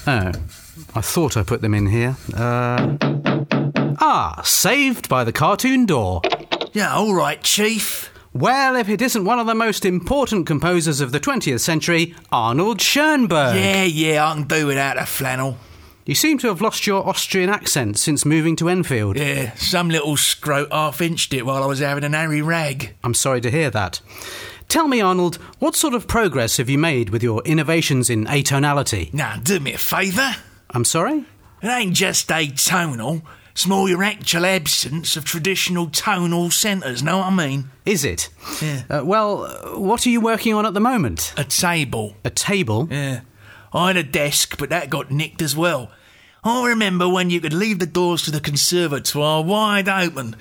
Oh, 0.06 0.32
I 0.94 1.00
thought 1.00 1.36
I 1.36 1.42
put 1.42 1.60
them 1.60 1.74
in 1.74 1.86
here. 1.86 2.16
Uh... 2.34 2.96
Ah, 4.00 4.40
saved 4.44 5.08
by 5.08 5.24
the 5.24 5.32
cartoon 5.32 5.86
door. 5.86 6.22
Yeah, 6.72 6.94
all 6.94 7.14
right, 7.14 7.42
Chief. 7.42 8.12
Well, 8.35 8.77
if 8.77 8.88
it 8.88 9.03
isn't 9.03 9.27
one 9.27 9.38
of 9.38 9.47
the 9.47 9.55
most 9.55 9.85
important 9.85 10.47
composers 10.47 11.03
of 11.03 11.12
the 11.12 11.21
20th 11.21 11.61
century, 11.61 12.14
Arnold 12.31 12.81
Schoenberg. 12.81 13.57
Yeah, 13.57 13.85
yeah, 13.85 14.27
I 14.27 14.33
can 14.33 14.45
do 14.45 14.66
without 14.66 14.97
a 14.97 15.05
flannel. 15.05 15.59
You 16.07 16.14
seem 16.14 16.38
to 16.38 16.49
have 16.49 16.62
lost 16.62 16.87
your 16.87 17.07
Austrian 17.07 17.51
accent 17.51 17.99
since 17.99 18.25
moving 18.25 18.57
to 18.57 18.71
Enfield. 18.71 19.18
Yeah, 19.18 19.55
some 19.57 19.90
little 19.90 20.16
scrote 20.16 20.73
half 20.73 21.03
inched 21.03 21.35
it 21.35 21.45
while 21.45 21.62
I 21.62 21.66
was 21.66 21.81
having 21.81 22.05
an 22.05 22.14
airy 22.14 22.40
rag. 22.40 22.95
I'm 23.05 23.12
sorry 23.12 23.42
to 23.42 23.51
hear 23.51 23.68
that. 23.71 24.01
Tell 24.66 24.88
me, 24.88 25.03
Arnold, 25.03 25.37
what 25.59 25.77
sort 25.77 25.92
of 25.92 26.09
progress 26.09 26.57
have 26.57 26.71
you 26.71 26.79
made 26.79 27.11
with 27.11 27.23
your 27.23 27.42
innovations 27.45 28.09
in 28.09 28.25
atonality? 28.25 29.12
Now, 29.12 29.37
do 29.37 29.61
me 29.61 29.75
a 29.75 29.79
favour. 29.79 30.37
I'm 30.71 30.87
sorry? 30.87 31.27
It 31.61 31.68
ain't 31.68 31.95
just 31.95 32.29
atonal. 32.29 33.21
It's 33.52 33.66
more 33.66 33.88
your 33.88 34.02
actual 34.02 34.46
absence 34.46 35.16
of 35.16 35.24
traditional 35.24 35.88
tonal 35.90 36.50
centres, 36.50 37.02
know 37.02 37.18
what 37.18 37.26
I 37.26 37.30
mean? 37.34 37.70
Is 37.84 38.04
it? 38.04 38.30
Yeah. 38.62 38.82
Uh, 38.88 39.02
well, 39.04 39.46
what 39.76 40.06
are 40.06 40.10
you 40.10 40.20
working 40.20 40.54
on 40.54 40.64
at 40.64 40.72
the 40.72 40.80
moment? 40.80 41.34
A 41.36 41.44
table. 41.44 42.16
A 42.24 42.30
table? 42.30 42.88
Yeah. 42.90 43.20
I 43.74 43.88
had 43.88 43.96
a 43.98 44.02
desk, 44.02 44.56
but 44.58 44.70
that 44.70 44.88
got 44.90 45.10
nicked 45.10 45.42
as 45.42 45.54
well. 45.54 45.90
I 46.44 46.66
remember 46.66 47.08
when 47.08 47.30
you 47.30 47.40
could 47.40 47.52
leave 47.52 47.78
the 47.78 47.86
doors 47.86 48.22
to 48.22 48.30
the 48.30 48.40
conservatoire 48.40 49.42
wide 49.42 49.88
open. 49.88 50.34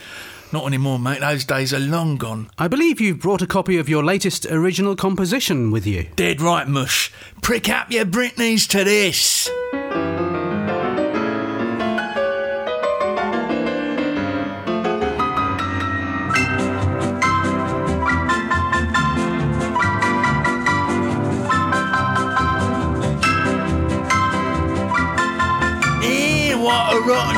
Not 0.54 0.66
anymore, 0.66 0.98
mate. 0.98 1.20
Those 1.20 1.46
days 1.46 1.74
are 1.74 1.80
long 1.80 2.18
gone. 2.18 2.50
I 2.58 2.68
believe 2.68 3.00
you've 3.00 3.20
brought 3.20 3.42
a 3.42 3.48
copy 3.48 3.78
of 3.78 3.88
your 3.88 4.04
latest 4.04 4.46
original 4.48 4.96
composition 4.96 5.70
with 5.72 5.86
you. 5.86 6.08
Dead 6.16 6.42
right, 6.42 6.68
mush. 6.68 7.12
Prick 7.42 7.70
up 7.70 7.92
your 7.92 8.06
Britneys 8.06 8.68
to 8.70 8.84
this. 8.84 9.50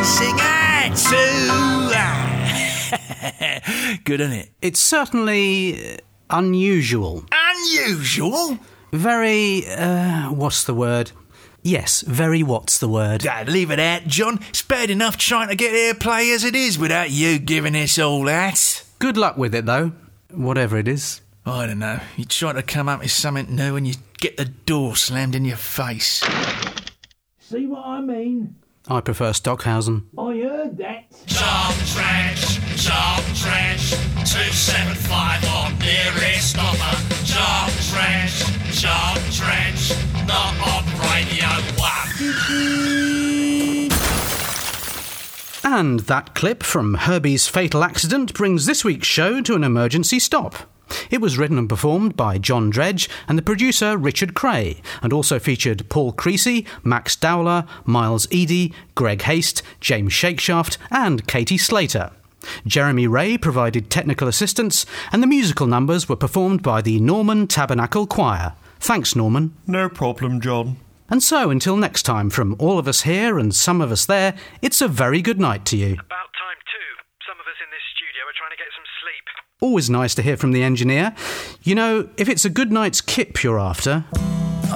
What 0.03 0.21
a 0.21 0.33
rotten 0.33 0.95
singer, 0.97 1.87
too. 3.95 4.01
Good, 4.03 4.21
isn't 4.21 4.33
it? 4.33 4.49
It's 4.61 4.79
certainly 4.79 5.93
uh, 5.93 5.97
unusual. 6.29 7.23
Unusual? 7.31 8.59
Very, 8.91 9.65
uh, 9.67 10.31
what's 10.31 10.65
the 10.65 10.73
word? 10.73 11.11
Yes, 11.61 12.01
very 12.01 12.43
what's 12.43 12.77
the 12.79 12.89
word? 12.89 13.25
Ah, 13.27 13.45
leave 13.47 13.71
it 13.71 13.79
out, 13.79 14.05
John. 14.05 14.39
It's 14.49 14.61
bad 14.61 14.89
enough 14.89 15.15
trying 15.17 15.47
to 15.47 15.55
get 15.55 15.73
airplay 15.73 16.35
as 16.35 16.43
it 16.43 16.55
is 16.55 16.77
without 16.77 17.09
you 17.09 17.39
giving 17.39 17.75
us 17.75 17.97
all 17.97 18.23
that. 18.25 18.83
Good 18.99 19.15
luck 19.15 19.37
with 19.37 19.55
it, 19.55 19.65
though, 19.65 19.93
whatever 20.31 20.77
it 20.77 20.89
is. 20.89 21.21
I 21.45 21.65
don't 21.65 21.79
know. 21.79 21.99
You 22.17 22.25
try 22.25 22.51
to 22.53 22.61
come 22.61 22.89
up 22.89 22.99
with 22.99 23.11
something 23.11 23.55
new 23.55 23.75
and 23.77 23.87
you 23.87 23.93
get 24.17 24.35
the 24.37 24.45
door 24.45 24.95
slammed 24.97 25.35
in 25.35 25.45
your 25.45 25.57
face. 25.57 26.21
See 27.39 27.65
what 27.67 27.85
I 27.85 28.01
mean? 28.01 28.55
I 28.89 28.99
prefer 28.99 29.31
Stockhausen. 29.31 30.09
I 30.17 30.39
heard 30.39 30.75
that. 30.77 31.05
Sharp 31.25 31.73
trash, 31.93 32.59
sharp 32.77 33.23
trash, 33.33 33.91
275 34.29 35.45
on 35.45 35.79
nearest 35.79 36.49
stopper. 36.49 36.97
Sharp 37.23 37.71
trash, 37.89 38.43
sharp 38.73 39.19
trash, 39.31 39.93
not 40.27 40.53
on 40.67 40.83
Radio 40.99 41.47
1. 41.77 41.87
And 45.63 46.01
that 46.01 46.35
clip 46.35 46.61
from 46.61 46.95
Herbie's 46.95 47.47
Fatal 47.47 47.85
Accident 47.85 48.33
brings 48.33 48.65
this 48.65 48.83
week's 48.83 49.07
show 49.07 49.39
to 49.41 49.55
an 49.55 49.63
emergency 49.63 50.19
stop. 50.19 50.72
It 51.09 51.21
was 51.21 51.37
written 51.37 51.57
and 51.57 51.69
performed 51.69 52.15
by 52.15 52.37
John 52.37 52.69
Dredge 52.69 53.09
and 53.27 53.37
the 53.37 53.43
producer 53.43 53.97
Richard 53.97 54.33
Cray, 54.33 54.81
and 55.01 55.13
also 55.13 55.39
featured 55.39 55.89
Paul 55.89 56.11
Creasy, 56.11 56.65
Max 56.83 57.15
Dowler, 57.15 57.65
Miles 57.85 58.27
Eady, 58.31 58.73
Greg 58.95 59.19
Haiste, 59.19 59.61
James 59.79 60.13
Shakeshaft, 60.13 60.77
and 60.91 61.27
Katie 61.27 61.57
Slater. 61.57 62.11
Jeremy 62.65 63.07
Ray 63.07 63.37
provided 63.37 63.89
technical 63.89 64.27
assistance, 64.27 64.85
and 65.11 65.23
the 65.23 65.27
musical 65.27 65.67
numbers 65.67 66.09
were 66.09 66.15
performed 66.15 66.61
by 66.61 66.81
the 66.81 66.99
Norman 66.99 67.47
Tabernacle 67.47 68.05
Choir. 68.05 68.53
Thanks, 68.79 69.15
Norman. 69.15 69.55
No 69.65 69.87
problem, 69.87 70.41
John. 70.41 70.77
And 71.09 71.23
so, 71.23 71.49
until 71.49 71.77
next 71.77 72.03
time, 72.03 72.29
from 72.29 72.55
all 72.59 72.79
of 72.79 72.87
us 72.87 73.03
here 73.03 73.37
and 73.37 73.53
some 73.53 73.81
of 73.81 73.91
us 73.91 74.05
there, 74.05 74.35
it's 74.61 74.81
a 74.81 74.87
very 74.87 75.21
good 75.21 75.39
night 75.39 75.63
to 75.65 75.77
you. 75.77 75.93
About 75.93 76.33
time, 76.35 76.59
too. 76.67 76.89
Some 77.27 77.39
of 77.39 77.47
us 77.47 77.59
in 77.63 77.69
this 77.71 77.85
are 78.27 78.37
trying 78.37 78.51
to 78.51 78.57
get 78.57 78.67
some 78.75 78.85
sleep. 79.01 79.25
Always 79.61 79.89
nice 79.89 80.15
to 80.15 80.21
hear 80.21 80.37
from 80.37 80.51
the 80.51 80.63
engineer. 80.63 81.15
You 81.61 81.75
know, 81.75 82.09
if 82.17 82.27
it's 82.27 82.45
a 82.45 82.49
good 82.49 82.71
night's 82.71 83.01
kip 83.01 83.43
you're 83.43 83.59
after, 83.59 84.05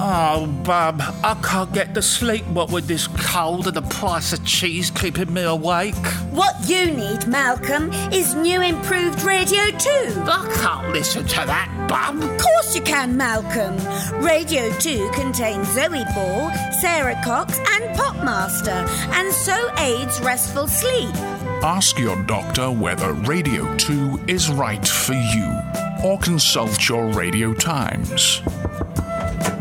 Oh, 0.00 0.46
Bub, 0.62 1.02
I 1.24 1.34
can't 1.42 1.72
get 1.72 1.92
to 1.94 2.02
sleep 2.02 2.46
what 2.46 2.70
with 2.70 2.86
this 2.86 3.08
cold 3.08 3.66
and 3.66 3.74
the 3.74 3.82
price 3.82 4.32
of 4.32 4.44
cheese 4.44 4.92
keeping 4.92 5.34
me 5.34 5.42
awake. 5.42 5.96
What 6.30 6.54
you 6.68 6.86
need, 6.86 7.26
Malcolm, 7.26 7.90
is 8.12 8.32
new 8.36 8.62
improved 8.62 9.22
Radio 9.22 9.64
2. 9.76 10.22
I 10.24 10.54
can't 10.54 10.92
listen 10.92 11.26
to 11.26 11.34
that, 11.34 11.86
Bub. 11.88 12.22
Of 12.22 12.38
course 12.40 12.76
you 12.76 12.82
can, 12.82 13.16
Malcolm. 13.16 13.76
Radio 14.22 14.70
2 14.78 15.10
contains 15.14 15.66
Zoe 15.74 16.04
Ball, 16.14 16.52
Sara 16.80 17.20
Cox, 17.24 17.58
and 17.58 17.84
Popmaster, 17.96 18.86
and 19.14 19.32
so 19.32 19.74
aids 19.78 20.20
restful 20.20 20.68
sleep. 20.68 21.12
Ask 21.64 21.98
your 21.98 22.22
doctor 22.26 22.70
whether 22.70 23.14
Radio 23.14 23.76
2 23.78 24.26
is 24.28 24.48
right 24.48 24.86
for 24.86 25.14
you, 25.14 25.60
or 26.04 26.20
consult 26.20 26.88
your 26.88 27.08
Radio 27.08 27.52
Times. 27.52 28.42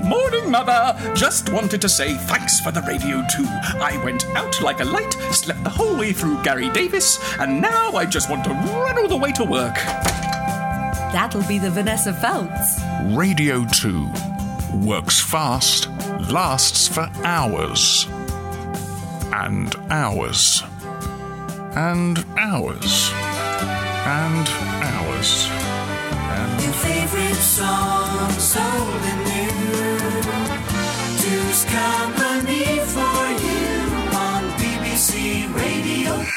Morning, 0.07 0.49
Mother. 0.49 0.95
Just 1.13 1.49
wanted 1.49 1.81
to 1.81 1.89
say 1.89 2.13
thanks 2.13 2.61
for 2.61 2.71
the 2.71 2.81
Radio 2.83 3.21
2. 3.35 3.43
I 3.81 3.99
went 4.05 4.25
out 4.27 4.61
like 4.61 4.79
a 4.79 4.85
light, 4.85 5.11
slept 5.31 5.65
the 5.65 5.69
whole 5.69 5.97
way 5.97 6.13
through 6.13 6.41
Gary 6.43 6.69
Davies, 6.69 7.19
and 7.39 7.61
now 7.61 7.91
I 7.91 8.05
just 8.05 8.29
want 8.29 8.45
to 8.45 8.51
run 8.51 8.97
all 8.97 9.09
the 9.09 9.17
way 9.17 9.33
to 9.33 9.43
work. 9.43 9.75
That'll 11.11 11.45
be 11.45 11.59
the 11.59 11.69
Vanessa 11.69 12.13
Feltz. 12.13 12.79
Radio 13.17 13.65
2 13.65 14.09
works 14.85 15.19
fast, 15.19 15.89
lasts 16.31 16.87
for 16.87 17.09
hours. 17.25 18.07
And 19.33 19.75
hours. 19.89 20.63
And 21.75 22.25
hours. 22.37 23.11
And 24.05 24.47
hours 24.47 24.76
favorite 26.83 27.35
songs, 27.35 28.55
old 28.55 29.03
and 29.11 29.21
new. 29.31 29.97
Deuce 31.21 31.65
Company 31.65 32.79
for 32.93 33.23
you 33.45 33.67
on 34.15 34.43
BBC 34.59 35.53
Radio. 35.55 36.36